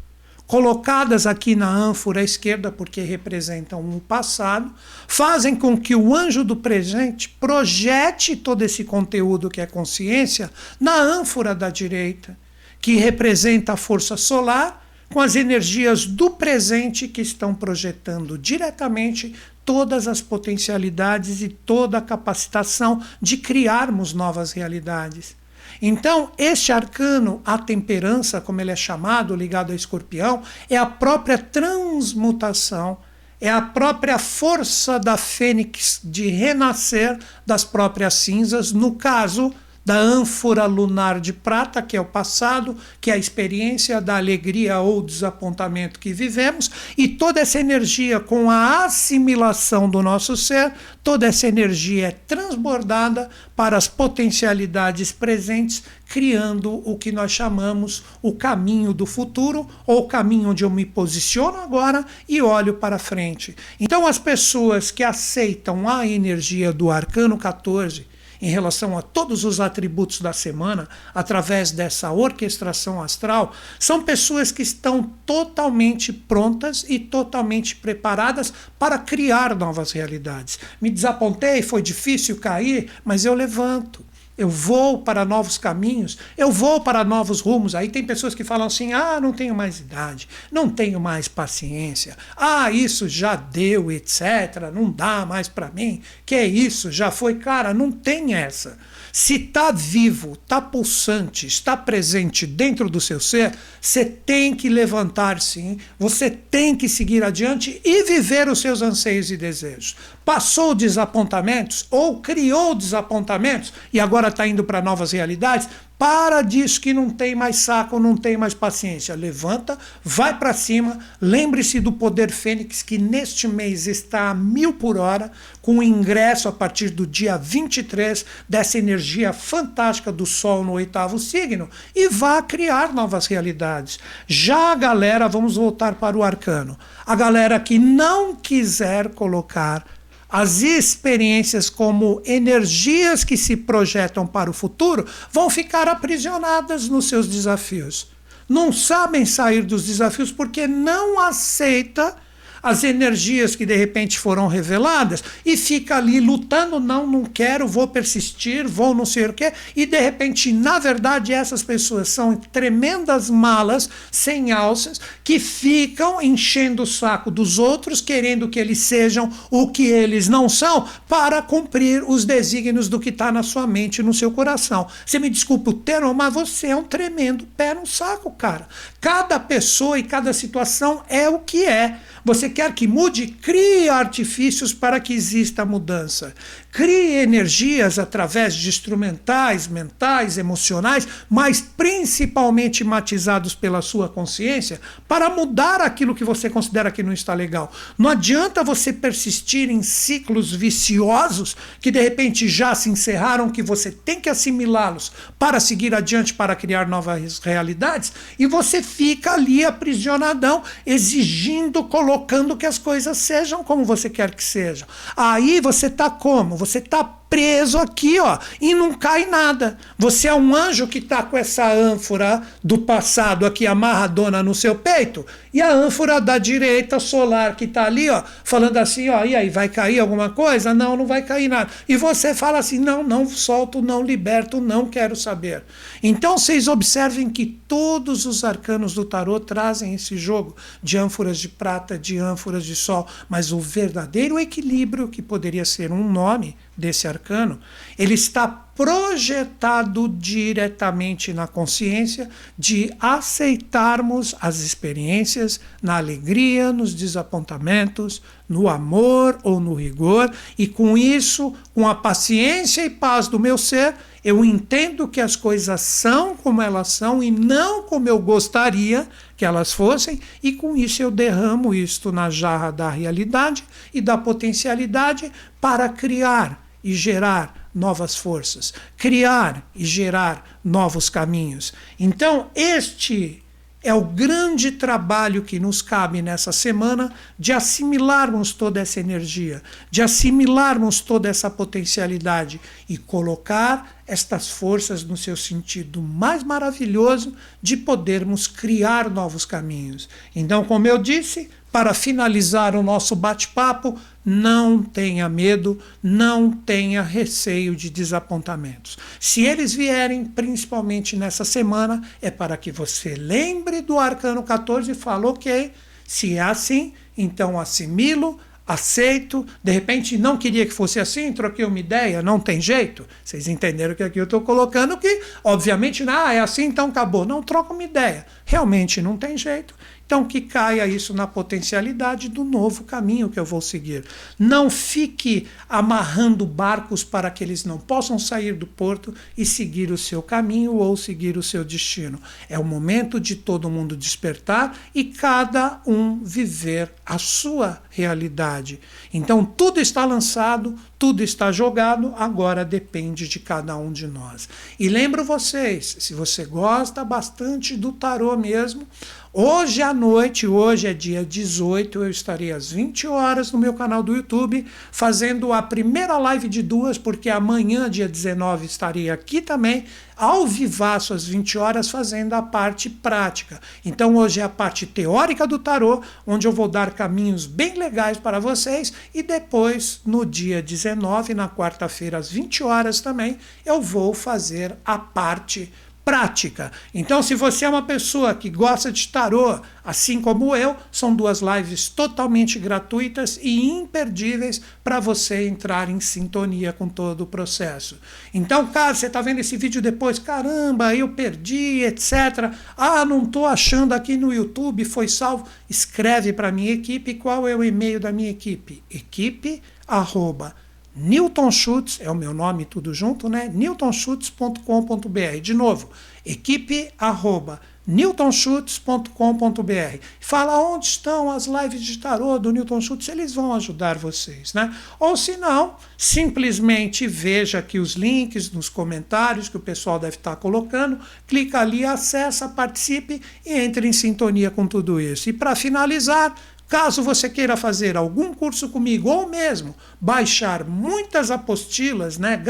colocadas 0.50 1.28
aqui 1.28 1.54
na 1.54 1.70
ânfora 1.70 2.24
esquerda, 2.24 2.72
porque 2.72 3.02
representam 3.02 3.80
um 3.80 4.00
passado, 4.00 4.74
fazem 5.06 5.54
com 5.54 5.78
que 5.78 5.94
o 5.94 6.12
anjo 6.12 6.42
do 6.42 6.56
presente 6.56 7.28
projete 7.28 8.34
todo 8.34 8.62
esse 8.62 8.82
conteúdo 8.82 9.48
que 9.48 9.60
é 9.60 9.66
consciência 9.66 10.50
na 10.80 10.96
ânfora 10.96 11.54
da 11.54 11.70
direita, 11.70 12.36
que 12.80 12.96
representa 12.96 13.74
a 13.74 13.76
força 13.76 14.16
solar, 14.16 14.84
com 15.08 15.20
as 15.20 15.36
energias 15.36 16.04
do 16.04 16.30
presente 16.30 17.06
que 17.06 17.20
estão 17.20 17.54
projetando 17.54 18.36
diretamente 18.36 19.36
todas 19.64 20.08
as 20.08 20.20
potencialidades 20.20 21.42
e 21.42 21.48
toda 21.48 21.98
a 21.98 22.02
capacitação 22.02 23.00
de 23.22 23.36
criarmos 23.36 24.12
novas 24.12 24.50
realidades. 24.50 25.38
Então, 25.80 26.30
este 26.36 26.72
arcano, 26.72 27.40
a 27.44 27.56
temperança, 27.56 28.40
como 28.40 28.60
ele 28.60 28.70
é 28.70 28.76
chamado, 28.76 29.34
ligado 29.34 29.72
a 29.72 29.74
escorpião, 29.74 30.42
é 30.68 30.76
a 30.76 30.84
própria 30.84 31.38
transmutação, 31.38 32.98
é 33.40 33.50
a 33.50 33.62
própria 33.62 34.18
força 34.18 34.98
da 34.98 35.16
fênix 35.16 36.00
de 36.04 36.28
renascer 36.28 37.18
das 37.46 37.64
próprias 37.64 38.14
cinzas, 38.14 38.72
no 38.72 38.96
caso 38.96 39.54
da 39.84 39.96
ânfora 39.96 40.66
lunar 40.66 41.20
de 41.20 41.32
prata, 41.32 41.80
que 41.80 41.96
é 41.96 42.00
o 42.00 42.04
passado, 42.04 42.76
que 43.00 43.10
é 43.10 43.14
a 43.14 43.18
experiência 43.18 44.00
da 44.00 44.16
alegria 44.16 44.78
ou 44.78 45.02
desapontamento 45.02 45.98
que 45.98 46.12
vivemos, 46.12 46.70
e 46.96 47.08
toda 47.08 47.40
essa 47.40 47.58
energia 47.58 48.20
com 48.20 48.50
a 48.50 48.84
assimilação 48.84 49.88
do 49.88 50.02
nosso 50.02 50.36
ser, 50.36 50.72
toda 51.02 51.26
essa 51.26 51.48
energia 51.48 52.08
é 52.08 52.10
transbordada 52.10 53.30
para 53.56 53.76
as 53.76 53.88
potencialidades 53.88 55.12
presentes, 55.12 55.82
criando 56.08 56.82
o 56.88 56.96
que 56.96 57.10
nós 57.10 57.32
chamamos 57.32 58.02
o 58.20 58.32
caminho 58.32 58.92
do 58.92 59.06
futuro, 59.06 59.66
ou 59.86 60.00
o 60.00 60.08
caminho 60.08 60.50
onde 60.50 60.64
eu 60.64 60.70
me 60.70 60.84
posiciono 60.84 61.58
agora 61.58 62.04
e 62.28 62.42
olho 62.42 62.74
para 62.74 62.98
frente. 62.98 63.56
Então, 63.78 64.06
as 64.06 64.18
pessoas 64.18 64.90
que 64.90 65.02
aceitam 65.02 65.88
a 65.88 66.06
energia 66.06 66.72
do 66.72 66.90
arcano 66.90 67.38
14, 67.38 68.06
em 68.40 68.50
relação 68.50 68.96
a 68.96 69.02
todos 69.02 69.44
os 69.44 69.60
atributos 69.60 70.20
da 70.20 70.32
semana, 70.32 70.88
através 71.14 71.70
dessa 71.70 72.10
orquestração 72.10 73.02
astral, 73.02 73.52
são 73.78 74.02
pessoas 74.02 74.50
que 74.50 74.62
estão 74.62 75.02
totalmente 75.26 76.12
prontas 76.12 76.84
e 76.88 76.98
totalmente 76.98 77.76
preparadas 77.76 78.52
para 78.78 78.98
criar 78.98 79.54
novas 79.54 79.92
realidades. 79.92 80.58
Me 80.80 80.90
desapontei, 80.90 81.62
foi 81.62 81.82
difícil 81.82 82.38
cair, 82.38 82.90
mas 83.04 83.24
eu 83.24 83.34
levanto. 83.34 84.04
Eu 84.40 84.48
vou 84.48 85.02
para 85.02 85.22
novos 85.22 85.58
caminhos, 85.58 86.16
eu 86.34 86.50
vou 86.50 86.80
para 86.80 87.04
novos 87.04 87.42
rumos. 87.42 87.74
Aí 87.74 87.90
tem 87.90 88.02
pessoas 88.02 88.34
que 88.34 88.42
falam 88.42 88.68
assim: 88.68 88.94
ah, 88.94 89.20
não 89.20 89.34
tenho 89.34 89.54
mais 89.54 89.80
idade, 89.80 90.26
não 90.50 90.66
tenho 90.66 90.98
mais 90.98 91.28
paciência, 91.28 92.16
ah, 92.34 92.70
isso 92.70 93.06
já 93.06 93.36
deu, 93.36 93.92
etc. 93.92 94.72
Não 94.72 94.90
dá 94.90 95.26
mais 95.26 95.46
para 95.46 95.70
mim, 95.70 96.00
que 96.24 96.34
é 96.34 96.46
isso, 96.46 96.90
já 96.90 97.10
foi. 97.10 97.34
Cara, 97.34 97.74
não 97.74 97.92
tem 97.92 98.32
essa. 98.32 98.78
Se 99.12 99.34
está 99.34 99.72
vivo, 99.72 100.32
está 100.32 100.60
pulsante, 100.60 101.46
está 101.46 101.76
presente 101.76 102.46
dentro 102.46 102.88
do 102.88 103.00
seu 103.00 103.18
ser, 103.18 103.52
você 103.80 104.04
tem 104.04 104.54
que 104.54 104.68
levantar 104.68 105.40
sim, 105.40 105.78
você 105.98 106.30
tem 106.30 106.76
que 106.76 106.88
seguir 106.88 107.24
adiante 107.24 107.80
e 107.84 108.04
viver 108.04 108.48
os 108.48 108.60
seus 108.60 108.82
anseios 108.82 109.30
e 109.30 109.36
desejos. 109.36 109.96
Passou 110.24 110.74
desapontamentos 110.74 111.86
ou 111.90 112.20
criou 112.20 112.74
desapontamentos 112.74 113.72
e 113.92 113.98
agora 113.98 114.28
está 114.28 114.46
indo 114.46 114.62
para 114.62 114.80
novas 114.80 115.12
realidades, 115.12 115.68
para 116.00 116.40
disso 116.40 116.80
que 116.80 116.94
não 116.94 117.10
tem 117.10 117.34
mais 117.34 117.56
saco, 117.56 117.98
não 117.98 118.16
tem 118.16 118.34
mais 118.34 118.54
paciência. 118.54 119.14
Levanta, 119.14 119.76
vai 120.02 120.38
para 120.38 120.54
cima. 120.54 120.98
Lembre-se 121.20 121.78
do 121.78 121.92
Poder 121.92 122.32
Fênix, 122.32 122.82
que 122.82 122.96
neste 122.96 123.46
mês 123.46 123.86
está 123.86 124.30
a 124.30 124.34
mil 124.34 124.72
por 124.72 124.96
hora, 124.96 125.30
com 125.60 125.82
ingresso 125.82 126.48
a 126.48 126.52
partir 126.52 126.88
do 126.88 127.06
dia 127.06 127.36
23 127.36 128.24
dessa 128.48 128.78
energia 128.78 129.34
fantástica 129.34 130.10
do 130.10 130.24
Sol 130.24 130.64
no 130.64 130.72
oitavo 130.72 131.18
signo, 131.18 131.68
e 131.94 132.08
vá 132.08 132.40
criar 132.40 132.94
novas 132.94 133.26
realidades. 133.26 134.00
Já 134.26 134.72
a 134.72 134.76
galera, 134.76 135.28
vamos 135.28 135.56
voltar 135.56 135.96
para 135.96 136.16
o 136.16 136.22
arcano, 136.22 136.78
a 137.04 137.14
galera 137.14 137.60
que 137.60 137.78
não 137.78 138.34
quiser 138.34 139.10
colocar 139.10 139.84
as 140.30 140.62
experiências 140.62 141.68
como 141.68 142.22
energias 142.24 143.24
que 143.24 143.36
se 143.36 143.56
projetam 143.56 144.26
para 144.26 144.50
o 144.50 144.54
futuro 144.54 145.06
vão 145.32 145.50
ficar 145.50 145.88
aprisionadas 145.88 146.88
nos 146.88 147.08
seus 147.08 147.26
desafios. 147.26 148.08
Não 148.48 148.72
sabem 148.72 149.24
sair 149.24 149.62
dos 149.62 149.84
desafios 149.84 150.30
porque 150.30 150.66
não 150.66 151.18
aceita 151.18 152.16
as 152.62 152.84
energias 152.84 153.56
que 153.56 153.66
de 153.66 153.76
repente 153.76 154.18
foram 154.18 154.46
reveladas 154.46 155.22
e 155.44 155.56
fica 155.56 155.96
ali 155.96 156.20
lutando, 156.20 156.78
não, 156.78 157.06
não 157.06 157.24
quero, 157.24 157.66
vou 157.66 157.88
persistir, 157.88 158.68
vou 158.68 158.94
não 158.94 159.04
sei 159.04 159.26
o 159.26 159.32
quê, 159.32 159.52
e 159.74 159.86
de 159.86 159.98
repente, 159.98 160.52
na 160.52 160.78
verdade, 160.78 161.32
essas 161.32 161.62
pessoas 161.62 162.08
são 162.08 162.36
tremendas 162.36 163.30
malas 163.30 163.88
sem 164.10 164.52
alças 164.52 165.00
que 165.22 165.38
ficam 165.38 166.20
enchendo 166.20 166.82
o 166.82 166.86
saco 166.86 167.30
dos 167.30 167.58
outros, 167.58 168.00
querendo 168.00 168.48
que 168.48 168.58
eles 168.58 168.78
sejam 168.78 169.30
o 169.50 169.68
que 169.68 169.86
eles 169.86 170.28
não 170.28 170.48
são, 170.48 170.86
para 171.08 171.42
cumprir 171.42 172.02
os 172.08 172.24
desígnios 172.24 172.88
do 172.88 173.00
que 173.00 173.10
está 173.10 173.32
na 173.32 173.42
sua 173.42 173.66
mente 173.66 174.02
no 174.02 174.14
seu 174.14 174.30
coração. 174.30 174.86
Você 175.04 175.18
me 175.18 175.30
desculpa 175.30 175.70
o 175.70 175.74
termo, 175.74 176.12
mas 176.14 176.32
você 176.32 176.68
é 176.68 176.76
um 176.76 176.84
tremendo 176.84 177.46
pé 177.56 177.74
no 177.74 177.86
saco, 177.86 178.30
cara. 178.30 178.68
Cada 179.00 179.38
pessoa 179.38 179.98
e 179.98 180.02
cada 180.02 180.32
situação 180.32 181.02
é 181.08 181.28
o 181.28 181.38
que 181.38 181.64
é. 181.64 181.98
Você 182.24 182.50
quer 182.50 182.74
que 182.74 182.86
mude? 182.86 183.26
Crie 183.28 183.88
artifícios 183.88 184.74
para 184.74 185.00
que 185.00 185.14
exista 185.14 185.64
mudança. 185.64 186.34
Crie 186.72 187.22
energias 187.22 187.98
através 187.98 188.54
de 188.54 188.68
instrumentais, 188.68 189.66
mentais, 189.66 190.38
emocionais, 190.38 191.06
mas 191.28 191.60
principalmente 191.60 192.84
matizados 192.84 193.56
pela 193.56 193.82
sua 193.82 194.08
consciência, 194.08 194.80
para 195.08 195.28
mudar 195.28 195.80
aquilo 195.80 196.14
que 196.14 196.22
você 196.22 196.48
considera 196.48 196.92
que 196.92 197.02
não 197.02 197.12
está 197.12 197.34
legal. 197.34 197.72
Não 197.98 198.08
adianta 198.08 198.62
você 198.62 198.92
persistir 198.92 199.68
em 199.68 199.82
ciclos 199.82 200.52
viciosos 200.52 201.56
que 201.80 201.90
de 201.90 202.00
repente 202.00 202.48
já 202.48 202.72
se 202.72 202.88
encerraram, 202.88 203.50
que 203.50 203.62
você 203.62 203.90
tem 203.90 204.20
que 204.20 204.28
assimilá-los 204.28 205.10
para 205.40 205.58
seguir 205.58 205.92
adiante, 205.92 206.34
para 206.34 206.54
criar 206.54 206.86
novas 206.86 207.40
realidades, 207.40 208.12
e 208.38 208.46
você 208.46 208.80
fica 208.80 209.32
ali 209.32 209.64
aprisionadão, 209.64 210.62
exigindo, 210.86 211.82
colocando 211.82 212.56
que 212.56 212.66
as 212.66 212.78
coisas 212.78 213.18
sejam 213.18 213.64
como 213.64 213.84
você 213.84 214.08
quer 214.08 214.32
que 214.34 214.44
sejam. 214.44 214.86
Aí 215.16 215.60
você 215.60 215.86
está 215.86 216.08
como? 216.08 216.59
Você 216.60 216.78
está 216.78 217.02
preso 217.02 217.78
aqui, 217.78 218.20
ó, 218.20 218.38
e 218.60 218.74
não 218.74 218.92
cai 218.92 219.24
nada. 219.24 219.78
Você 219.96 220.28
é 220.28 220.34
um 220.34 220.54
anjo 220.54 220.86
que 220.86 220.98
está 220.98 221.22
com 221.22 221.38
essa 221.38 221.72
ânfora 221.72 222.42
do 222.62 222.78
passado 222.78 223.46
aqui 223.46 223.66
amarradona 223.66 224.42
no 224.42 224.54
seu 224.54 224.74
peito, 224.74 225.24
e 225.52 225.60
a 225.60 225.72
ânfora 225.72 226.20
da 226.20 226.38
direita 226.38 227.00
solar 227.00 227.56
que 227.56 227.64
está 227.64 227.84
ali, 227.84 228.08
ó, 228.08 228.22
falando 228.44 228.76
assim, 228.76 229.08
ó, 229.08 229.24
e 229.24 229.34
aí, 229.34 229.50
vai 229.50 229.68
cair 229.68 229.98
alguma 229.98 230.30
coisa? 230.30 230.72
Não, 230.72 230.96
não 230.96 231.06
vai 231.06 231.22
cair 231.22 231.48
nada. 231.48 231.70
E 231.88 231.96
você 231.96 232.34
fala 232.34 232.58
assim, 232.58 232.78
não, 232.78 233.02
não 233.02 233.28
solto, 233.28 233.82
não 233.82 234.02
liberto, 234.02 234.60
não 234.60 234.86
quero 234.86 235.16
saber. 235.16 235.64
Então 236.02 236.38
vocês 236.38 236.68
observem 236.68 237.28
que 237.28 237.46
todos 237.66 238.26
os 238.26 238.44
arcanos 238.44 238.94
do 238.94 239.04
tarô 239.04 239.40
trazem 239.40 239.94
esse 239.94 240.16
jogo 240.16 240.56
de 240.82 240.96
ânforas 240.96 241.38
de 241.38 241.48
prata, 241.48 241.98
de 241.98 242.18
ânforas 242.18 242.64
de 242.64 242.76
sol, 242.76 243.06
mas 243.28 243.52
o 243.52 243.58
verdadeiro 243.58 244.38
equilíbrio, 244.38 245.08
que 245.08 245.20
poderia 245.20 245.64
ser 245.64 245.90
um 245.90 246.08
nome 246.08 246.56
desse 246.76 247.06
arcano, 247.06 247.60
ele 247.98 248.14
está 248.14 248.46
projetado 248.80 250.08
diretamente 250.08 251.34
na 251.34 251.46
consciência 251.46 252.30
de 252.58 252.90
aceitarmos 252.98 254.34
as 254.40 254.60
experiências 254.60 255.60
na 255.82 255.98
alegria, 255.98 256.72
nos 256.72 256.94
desapontamentos, 256.94 258.22
no 258.48 258.70
amor 258.70 259.38
ou 259.42 259.60
no 259.60 259.74
rigor, 259.74 260.32
e 260.56 260.66
com 260.66 260.96
isso, 260.96 261.52
com 261.74 261.86
a 261.86 261.94
paciência 261.94 262.82
e 262.82 262.88
paz 262.88 263.28
do 263.28 263.38
meu 263.38 263.58
ser, 263.58 263.94
eu 264.24 264.42
entendo 264.42 265.06
que 265.06 265.20
as 265.20 265.36
coisas 265.36 265.82
são 265.82 266.34
como 266.34 266.62
elas 266.62 266.88
são 266.88 267.22
e 267.22 267.30
não 267.30 267.82
como 267.82 268.08
eu 268.08 268.18
gostaria 268.18 269.06
que 269.36 269.44
elas 269.44 269.74
fossem, 269.74 270.18
e 270.42 270.52
com 270.52 270.74
isso 270.74 271.02
eu 271.02 271.10
derramo 271.10 271.74
isto 271.74 272.10
na 272.10 272.30
jarra 272.30 272.70
da 272.70 272.88
realidade 272.88 273.62
e 273.92 274.00
da 274.00 274.16
potencialidade 274.16 275.30
para 275.60 275.86
criar 275.86 276.66
e 276.82 276.94
gerar 276.94 277.59
novas 277.74 278.16
forças, 278.16 278.72
criar 278.96 279.68
e 279.74 279.84
gerar 279.84 280.58
novos 280.64 281.08
caminhos. 281.08 281.72
Então, 281.98 282.50
este 282.54 283.42
é 283.82 283.94
o 283.94 284.02
grande 284.02 284.72
trabalho 284.72 285.42
que 285.42 285.58
nos 285.58 285.80
cabe 285.80 286.20
nessa 286.20 286.52
semana 286.52 287.12
de 287.38 287.50
assimilarmos 287.50 288.52
toda 288.52 288.78
essa 288.78 289.00
energia, 289.00 289.62
de 289.90 290.02
assimilarmos 290.02 291.00
toda 291.00 291.28
essa 291.28 291.48
potencialidade 291.48 292.60
e 292.88 292.98
colocar 292.98 294.02
estas 294.06 294.50
forças 294.50 295.02
no 295.02 295.16
seu 295.16 295.36
sentido 295.36 296.02
mais 296.02 296.42
maravilhoso 296.42 297.34
de 297.62 297.76
podermos 297.76 298.46
criar 298.46 299.08
novos 299.08 299.46
caminhos. 299.46 300.10
Então, 300.36 300.62
como 300.64 300.86
eu 300.86 300.98
disse, 300.98 301.48
para 301.72 301.94
finalizar 301.94 302.74
o 302.74 302.82
nosso 302.82 303.14
bate-papo, 303.14 303.98
não 304.24 304.82
tenha 304.82 305.28
medo, 305.28 305.78
não 306.02 306.50
tenha 306.50 307.02
receio 307.02 307.74
de 307.74 307.88
desapontamentos. 307.88 308.98
Se 309.18 309.44
eles 309.44 309.72
vierem, 309.72 310.24
principalmente 310.24 311.16
nessa 311.16 311.44
semana, 311.44 312.02
é 312.20 312.30
para 312.30 312.56
que 312.56 312.70
você 312.70 313.14
lembre 313.14 313.80
do 313.80 313.98
arcano 313.98 314.42
14 314.42 314.90
e 314.90 314.94
fale, 314.94 315.26
ok, 315.26 315.72
se 316.06 316.34
é 316.34 316.40
assim, 316.40 316.92
então 317.16 317.58
assimilo, 317.58 318.38
aceito, 318.66 319.44
de 319.64 319.72
repente 319.72 320.16
não 320.16 320.36
queria 320.36 320.64
que 320.64 320.72
fosse 320.72 321.00
assim, 321.00 321.32
troquei 321.32 321.64
uma 321.64 321.78
ideia, 321.78 322.22
não 322.22 322.38
tem 322.38 322.60
jeito. 322.60 323.04
Vocês 323.24 323.48
entenderam 323.48 323.96
que 323.96 324.02
aqui 324.02 324.20
eu 324.20 324.24
estou 324.24 324.42
colocando 324.42 324.96
que, 324.96 325.22
obviamente, 325.42 326.04
ah, 326.08 326.32
é 326.32 326.38
assim, 326.38 326.66
então 326.66 326.88
acabou. 326.88 327.24
Não 327.24 327.42
troca 327.42 327.72
uma 327.72 327.82
ideia. 327.82 328.24
Realmente 328.44 329.02
não 329.02 329.16
tem 329.16 329.36
jeito. 329.36 329.74
Então, 330.10 330.24
que 330.24 330.40
caia 330.40 330.88
isso 330.88 331.14
na 331.14 331.24
potencialidade 331.24 332.28
do 332.28 332.42
novo 332.42 332.82
caminho 332.82 333.28
que 333.28 333.38
eu 333.38 333.44
vou 333.44 333.60
seguir. 333.60 334.04
Não 334.36 334.68
fique 334.68 335.46
amarrando 335.68 336.44
barcos 336.44 337.04
para 337.04 337.30
que 337.30 337.44
eles 337.44 337.64
não 337.64 337.78
possam 337.78 338.18
sair 338.18 338.54
do 338.54 338.66
porto 338.66 339.14
e 339.38 339.46
seguir 339.46 339.92
o 339.92 339.96
seu 339.96 340.20
caminho 340.20 340.74
ou 340.74 340.96
seguir 340.96 341.38
o 341.38 341.44
seu 341.44 341.64
destino. 341.64 342.18
É 342.48 342.58
o 342.58 342.64
momento 342.64 343.20
de 343.20 343.36
todo 343.36 343.70
mundo 343.70 343.96
despertar 343.96 344.76
e 344.92 345.04
cada 345.04 345.80
um 345.86 346.24
viver 346.24 346.92
a 347.06 347.16
sua 347.16 347.80
realidade. 347.88 348.80
Então, 349.14 349.44
tudo 349.44 349.80
está 349.80 350.04
lançado, 350.04 350.74
tudo 350.98 351.22
está 351.22 351.52
jogado, 351.52 352.12
agora 352.16 352.64
depende 352.64 353.28
de 353.28 353.38
cada 353.38 353.76
um 353.76 353.92
de 353.92 354.08
nós. 354.08 354.48
E 354.76 354.88
lembro 354.88 355.24
vocês, 355.24 355.96
se 356.00 356.14
você 356.14 356.44
gosta 356.44 357.04
bastante 357.04 357.76
do 357.76 357.92
tarô 357.92 358.36
mesmo, 358.36 358.88
Hoje 359.32 359.80
à 359.80 359.94
noite, 359.94 360.44
hoje 360.44 360.88
é 360.88 360.92
dia 360.92 361.24
18, 361.24 362.02
eu 362.02 362.10
estarei 362.10 362.50
às 362.50 362.72
20 362.72 363.06
horas 363.06 363.52
no 363.52 363.60
meu 363.60 363.72
canal 363.72 364.02
do 364.02 364.16
YouTube 364.16 364.66
fazendo 364.90 365.52
a 365.52 365.62
primeira 365.62 366.18
live 366.18 366.48
de 366.48 366.60
duas, 366.60 366.98
porque 366.98 367.30
amanhã, 367.30 367.88
dia 367.88 368.08
19, 368.08 368.66
estarei 368.66 369.08
aqui 369.08 369.40
também, 369.40 369.84
ao 370.16 370.48
vivaço 370.48 371.14
às 371.14 371.24
20 371.28 371.58
horas, 371.58 371.88
fazendo 371.88 372.32
a 372.32 372.42
parte 372.42 372.90
prática. 372.90 373.60
Então 373.84 374.16
hoje 374.16 374.40
é 374.40 374.42
a 374.42 374.48
parte 374.48 374.84
teórica 374.84 375.46
do 375.46 375.60
tarô, 375.60 376.02
onde 376.26 376.48
eu 376.48 376.52
vou 376.52 376.66
dar 376.66 376.90
caminhos 376.90 377.46
bem 377.46 377.78
legais 377.78 378.18
para 378.18 378.40
vocês, 378.40 378.92
e 379.14 379.22
depois, 379.22 380.00
no 380.04 380.26
dia 380.26 380.60
19, 380.60 381.34
na 381.34 381.48
quarta-feira, 381.48 382.18
às 382.18 382.32
20 382.32 382.64
horas 382.64 383.00
também, 383.00 383.38
eu 383.64 383.80
vou 383.80 384.12
fazer 384.12 384.76
a 384.84 384.98
parte 384.98 385.66
prática 385.66 385.89
prática. 386.04 386.72
Então, 386.94 387.22
se 387.22 387.34
você 387.34 387.64
é 387.64 387.68
uma 387.68 387.82
pessoa 387.82 388.34
que 388.34 388.50
gosta 388.50 388.90
de 388.90 389.08
tarô, 389.08 389.60
assim 389.84 390.20
como 390.20 390.56
eu, 390.56 390.76
são 390.90 391.14
duas 391.14 391.40
lives 391.40 391.88
totalmente 391.88 392.58
gratuitas 392.58 393.38
e 393.42 393.68
imperdíveis 393.68 394.60
para 394.82 394.98
você 394.98 395.46
entrar 395.46 395.88
em 395.88 396.00
sintonia 396.00 396.72
com 396.72 396.88
todo 396.88 397.22
o 397.22 397.26
processo. 397.26 397.98
Então, 398.32 398.66
caso 398.66 399.00
você 399.00 399.06
está 399.06 399.20
vendo 399.20 399.40
esse 399.40 399.56
vídeo 399.56 399.82
depois, 399.82 400.18
caramba, 400.18 400.94
eu 400.94 401.08
perdi, 401.10 401.82
etc. 401.84 402.52
Ah, 402.76 403.04
não 403.04 403.24
estou 403.24 403.46
achando 403.46 403.92
aqui 403.92 404.16
no 404.16 404.32
YouTube, 404.32 404.84
foi 404.84 405.08
salvo. 405.08 405.46
Escreve 405.68 406.32
para 406.32 406.52
minha 406.52 406.72
equipe 406.72 407.14
qual 407.14 407.46
é 407.46 407.54
o 407.54 407.62
e-mail 407.62 408.00
da 408.00 408.12
minha 408.12 408.30
equipe. 408.30 408.82
Equipe 408.90 409.62
arroba 409.86 410.54
Newton 410.94 411.50
Schutz, 411.50 411.98
é 412.00 412.10
o 412.10 412.14
meu 412.14 412.34
nome 412.34 412.64
tudo 412.64 412.92
junto, 412.92 413.28
né? 413.28 413.50
newtonschutz.com.br. 413.52 415.40
De 415.40 415.54
novo, 415.54 415.90
equipe 416.24 416.90
arroba 416.98 417.60
newtonschutz.com.br. 417.86 419.98
Fala 420.20 420.60
onde 420.60 420.86
estão 420.86 421.30
as 421.30 421.46
lives 421.46 421.82
de 421.82 421.98
tarô 421.98 422.38
do 422.38 422.52
Newton 422.52 422.80
Schutz, 422.80 423.08
eles 423.08 423.34
vão 423.34 423.52
ajudar 423.54 423.98
vocês, 423.98 424.54
né? 424.54 424.74
Ou 424.98 425.16
se 425.16 425.36
não, 425.36 425.74
simplesmente 425.98 427.06
veja 427.06 427.58
aqui 427.58 427.78
os 427.78 427.92
links 427.94 428.50
nos 428.52 428.68
comentários 428.68 429.48
que 429.48 429.56
o 429.56 429.60
pessoal 429.60 429.98
deve 429.98 430.16
estar 430.16 430.36
colocando, 430.36 430.98
clica 431.26 431.60
ali, 431.60 431.84
acessa, 431.84 432.48
participe 432.48 433.20
e 433.44 433.52
entre 433.52 433.88
em 433.88 433.92
sintonia 433.92 434.50
com 434.50 434.66
tudo 434.66 435.00
isso. 435.00 435.28
E 435.28 435.32
para 435.32 435.56
finalizar, 435.56 436.34
Caso 436.70 437.02
você 437.02 437.28
queira 437.28 437.56
fazer 437.56 437.96
algum 437.96 438.32
curso 438.32 438.68
comigo 438.68 439.08
ou 439.10 439.28
mesmo 439.28 439.74
baixar 440.00 440.62
muitas 440.62 441.28
apostilas, 441.28 442.16
né? 442.16 442.40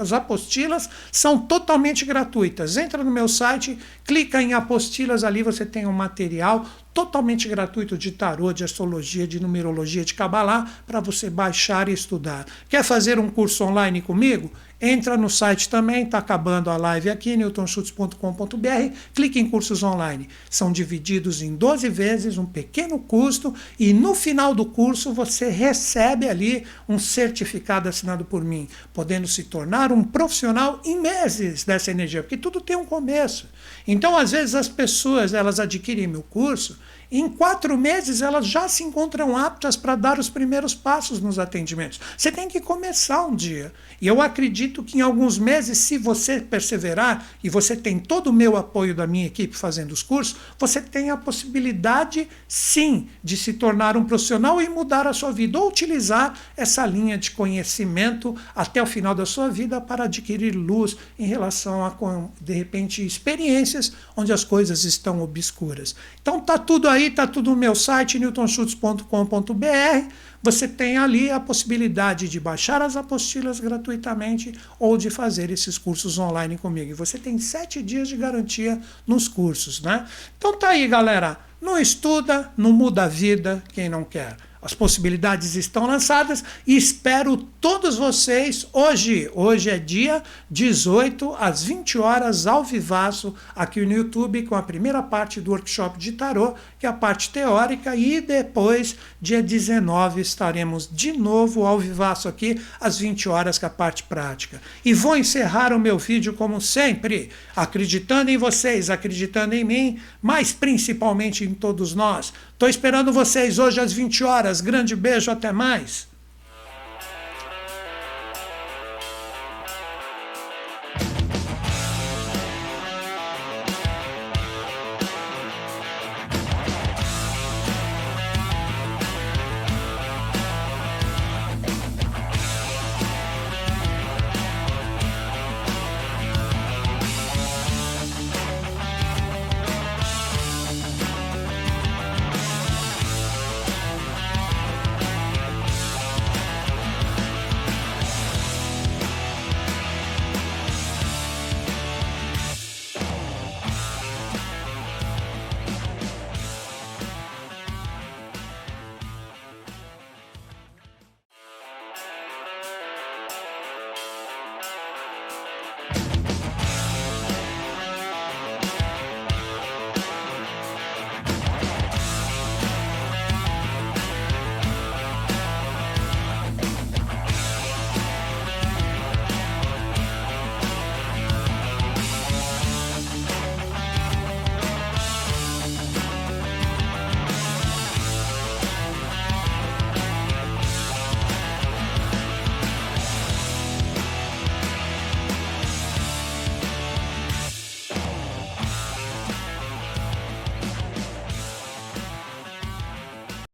As 0.00 0.12
apostilas 0.12 0.88
são 1.10 1.40
totalmente 1.40 2.04
gratuitas. 2.04 2.76
Entra 2.76 3.02
no 3.02 3.10
meu 3.10 3.26
site, 3.26 3.76
clica 4.04 4.40
em 4.40 4.54
apostilas 4.54 5.24
ali, 5.24 5.42
você 5.42 5.66
tem 5.66 5.86
um 5.86 5.92
material 5.92 6.64
totalmente 6.94 7.48
gratuito 7.48 7.98
de 7.98 8.12
tarô, 8.12 8.52
de 8.52 8.62
astrologia, 8.62 9.26
de 9.26 9.40
numerologia, 9.40 10.04
de 10.04 10.14
cabalá 10.14 10.64
para 10.86 11.00
você 11.00 11.28
baixar 11.28 11.88
e 11.88 11.92
estudar. 11.92 12.46
Quer 12.68 12.84
fazer 12.84 13.18
um 13.18 13.28
curso 13.28 13.64
online 13.64 14.00
comigo? 14.00 14.52
Entra 14.80 15.16
no 15.16 15.28
site 15.28 15.68
também, 15.68 16.04
está 16.04 16.18
acabando 16.18 16.70
a 16.70 16.76
live 16.76 17.10
aqui, 17.10 17.36
newtonschutz.com.br, 17.36 18.94
clique 19.12 19.40
em 19.40 19.50
cursos 19.50 19.82
online. 19.82 20.28
São 20.48 20.70
divididos 20.70 21.42
em 21.42 21.56
12 21.56 21.88
vezes, 21.88 22.38
um 22.38 22.46
pequeno 22.46 22.96
custo, 22.96 23.52
e 23.76 23.92
no 23.92 24.14
final 24.14 24.54
do 24.54 24.64
curso 24.64 25.12
você 25.12 25.50
recebe 25.50 26.28
ali 26.28 26.64
um 26.88 26.96
certificado 26.96 27.88
assinado 27.88 28.24
por 28.24 28.44
mim, 28.44 28.68
podendo 28.94 29.26
se 29.26 29.42
tornar 29.44 29.90
um 29.90 30.04
profissional 30.04 30.80
em 30.84 31.00
meses 31.00 31.64
dessa 31.64 31.90
energia, 31.90 32.22
porque 32.22 32.36
tudo 32.36 32.60
tem 32.60 32.76
um 32.76 32.84
começo. 32.84 33.48
Então, 33.84 34.16
às 34.16 34.30
vezes, 34.30 34.54
as 34.54 34.68
pessoas 34.68 35.34
elas 35.34 35.58
adquirem 35.58 36.06
meu 36.06 36.22
curso 36.22 36.78
em 37.10 37.26
quatro 37.26 37.76
meses, 37.78 38.20
elas 38.20 38.46
já 38.46 38.68
se 38.68 38.82
encontram 38.82 39.34
aptas 39.34 39.76
para 39.76 39.96
dar 39.96 40.18
os 40.18 40.28
primeiros 40.28 40.74
passos 40.74 41.20
nos 41.20 41.38
atendimentos. 41.38 41.98
Você 42.16 42.30
tem 42.30 42.48
que 42.48 42.60
começar 42.60 43.24
um 43.24 43.34
dia. 43.34 43.72
E 43.98 44.06
eu 44.06 44.20
acredito 44.20 44.84
que 44.84 44.98
em 44.98 45.00
alguns 45.00 45.38
meses, 45.38 45.78
se 45.78 45.96
você 45.96 46.38
perseverar, 46.38 47.26
e 47.42 47.48
você 47.48 47.74
tem 47.74 47.98
todo 47.98 48.26
o 48.26 48.32
meu 48.32 48.58
apoio 48.58 48.94
da 48.94 49.06
minha 49.06 49.26
equipe 49.26 49.56
fazendo 49.56 49.92
os 49.92 50.02
cursos, 50.02 50.36
você 50.58 50.82
tem 50.82 51.08
a 51.08 51.16
possibilidade, 51.16 52.28
sim, 52.46 53.08
de 53.24 53.38
se 53.38 53.54
tornar 53.54 53.96
um 53.96 54.04
profissional 54.04 54.60
e 54.60 54.68
mudar 54.68 55.06
a 55.06 55.14
sua 55.14 55.32
vida, 55.32 55.58
ou 55.58 55.68
utilizar 55.68 56.38
essa 56.56 56.84
linha 56.84 57.16
de 57.16 57.30
conhecimento 57.30 58.36
até 58.54 58.82
o 58.82 58.86
final 58.86 59.14
da 59.14 59.24
sua 59.24 59.48
vida 59.48 59.80
para 59.80 60.04
adquirir 60.04 60.54
luz 60.54 60.94
em 61.18 61.24
relação 61.24 61.84
a, 61.84 61.96
de 62.38 62.52
repente, 62.52 63.04
experiências 63.04 63.92
onde 64.14 64.30
as 64.30 64.44
coisas 64.44 64.84
estão 64.84 65.22
obscuras. 65.22 65.96
Então, 66.20 66.38
tá 66.38 66.58
tudo 66.58 66.86
aí 66.86 66.97
aí 66.98 67.06
está 67.06 67.26
tudo 67.26 67.50
no 67.50 67.56
meu 67.56 67.74
site, 67.74 68.18
newtonschutz.com.br. 68.18 70.12
Você 70.42 70.68
tem 70.68 70.96
ali 70.96 71.30
a 71.30 71.40
possibilidade 71.40 72.28
de 72.28 72.38
baixar 72.38 72.80
as 72.82 72.96
apostilas 72.96 73.58
gratuitamente 73.58 74.52
ou 74.78 74.96
de 74.96 75.10
fazer 75.10 75.50
esses 75.50 75.76
cursos 75.78 76.18
online 76.18 76.56
comigo. 76.56 76.90
E 76.90 76.94
você 76.94 77.18
tem 77.18 77.38
sete 77.38 77.82
dias 77.82 78.08
de 78.08 78.16
garantia 78.16 78.80
nos 79.06 79.26
cursos, 79.26 79.80
né? 79.80 80.06
Então 80.36 80.56
tá 80.56 80.68
aí, 80.70 80.86
galera. 80.86 81.38
Não 81.60 81.76
estuda, 81.78 82.52
não 82.56 82.72
muda 82.72 83.04
a 83.04 83.08
vida 83.08 83.62
quem 83.72 83.88
não 83.88 84.04
quer. 84.04 84.36
As 84.60 84.74
possibilidades 84.74 85.54
estão 85.54 85.86
lançadas 85.86 86.42
e 86.66 86.76
espero 86.76 87.36
todos 87.36 87.96
vocês 87.96 88.66
hoje. 88.72 89.30
Hoje 89.32 89.70
é 89.70 89.78
dia 89.78 90.22
18 90.50 91.36
às 91.38 91.62
20 91.62 91.98
horas 91.98 92.46
ao 92.46 92.64
vivaço 92.64 93.34
aqui 93.54 93.86
no 93.86 93.92
YouTube 93.92 94.42
com 94.42 94.56
a 94.56 94.62
primeira 94.62 95.00
parte 95.00 95.40
do 95.40 95.52
workshop 95.52 95.96
de 95.98 96.12
tarô, 96.12 96.54
que 96.78 96.86
é 96.86 96.88
a 96.88 96.92
parte 96.92 97.30
teórica 97.30 97.94
e 97.94 98.20
depois 98.20 98.96
dia 99.20 99.40
19 99.40 100.20
estaremos 100.20 100.88
de 100.90 101.12
novo 101.12 101.64
ao 101.64 101.78
vivaço 101.78 102.28
aqui 102.28 102.60
às 102.80 102.98
20 102.98 103.28
horas 103.28 103.58
com 103.58 103.66
a 103.66 103.70
parte 103.70 104.02
prática. 104.02 104.60
E 104.84 104.92
vou 104.92 105.16
encerrar 105.16 105.72
o 105.72 105.78
meu 105.78 105.98
vídeo 105.98 106.32
como 106.32 106.60
sempre, 106.60 107.30
acreditando 107.54 108.30
em 108.30 108.36
vocês, 108.36 108.90
acreditando 108.90 109.54
em 109.54 109.62
mim, 109.62 110.00
mas 110.20 110.52
principalmente 110.52 111.44
em 111.44 111.54
todos 111.54 111.94
nós. 111.94 112.32
Estou 112.58 112.68
esperando 112.68 113.12
vocês 113.12 113.60
hoje 113.60 113.78
às 113.78 113.92
20 113.92 114.24
horas. 114.24 114.60
Grande 114.60 114.96
beijo, 114.96 115.30
até 115.30 115.52
mais. 115.52 116.08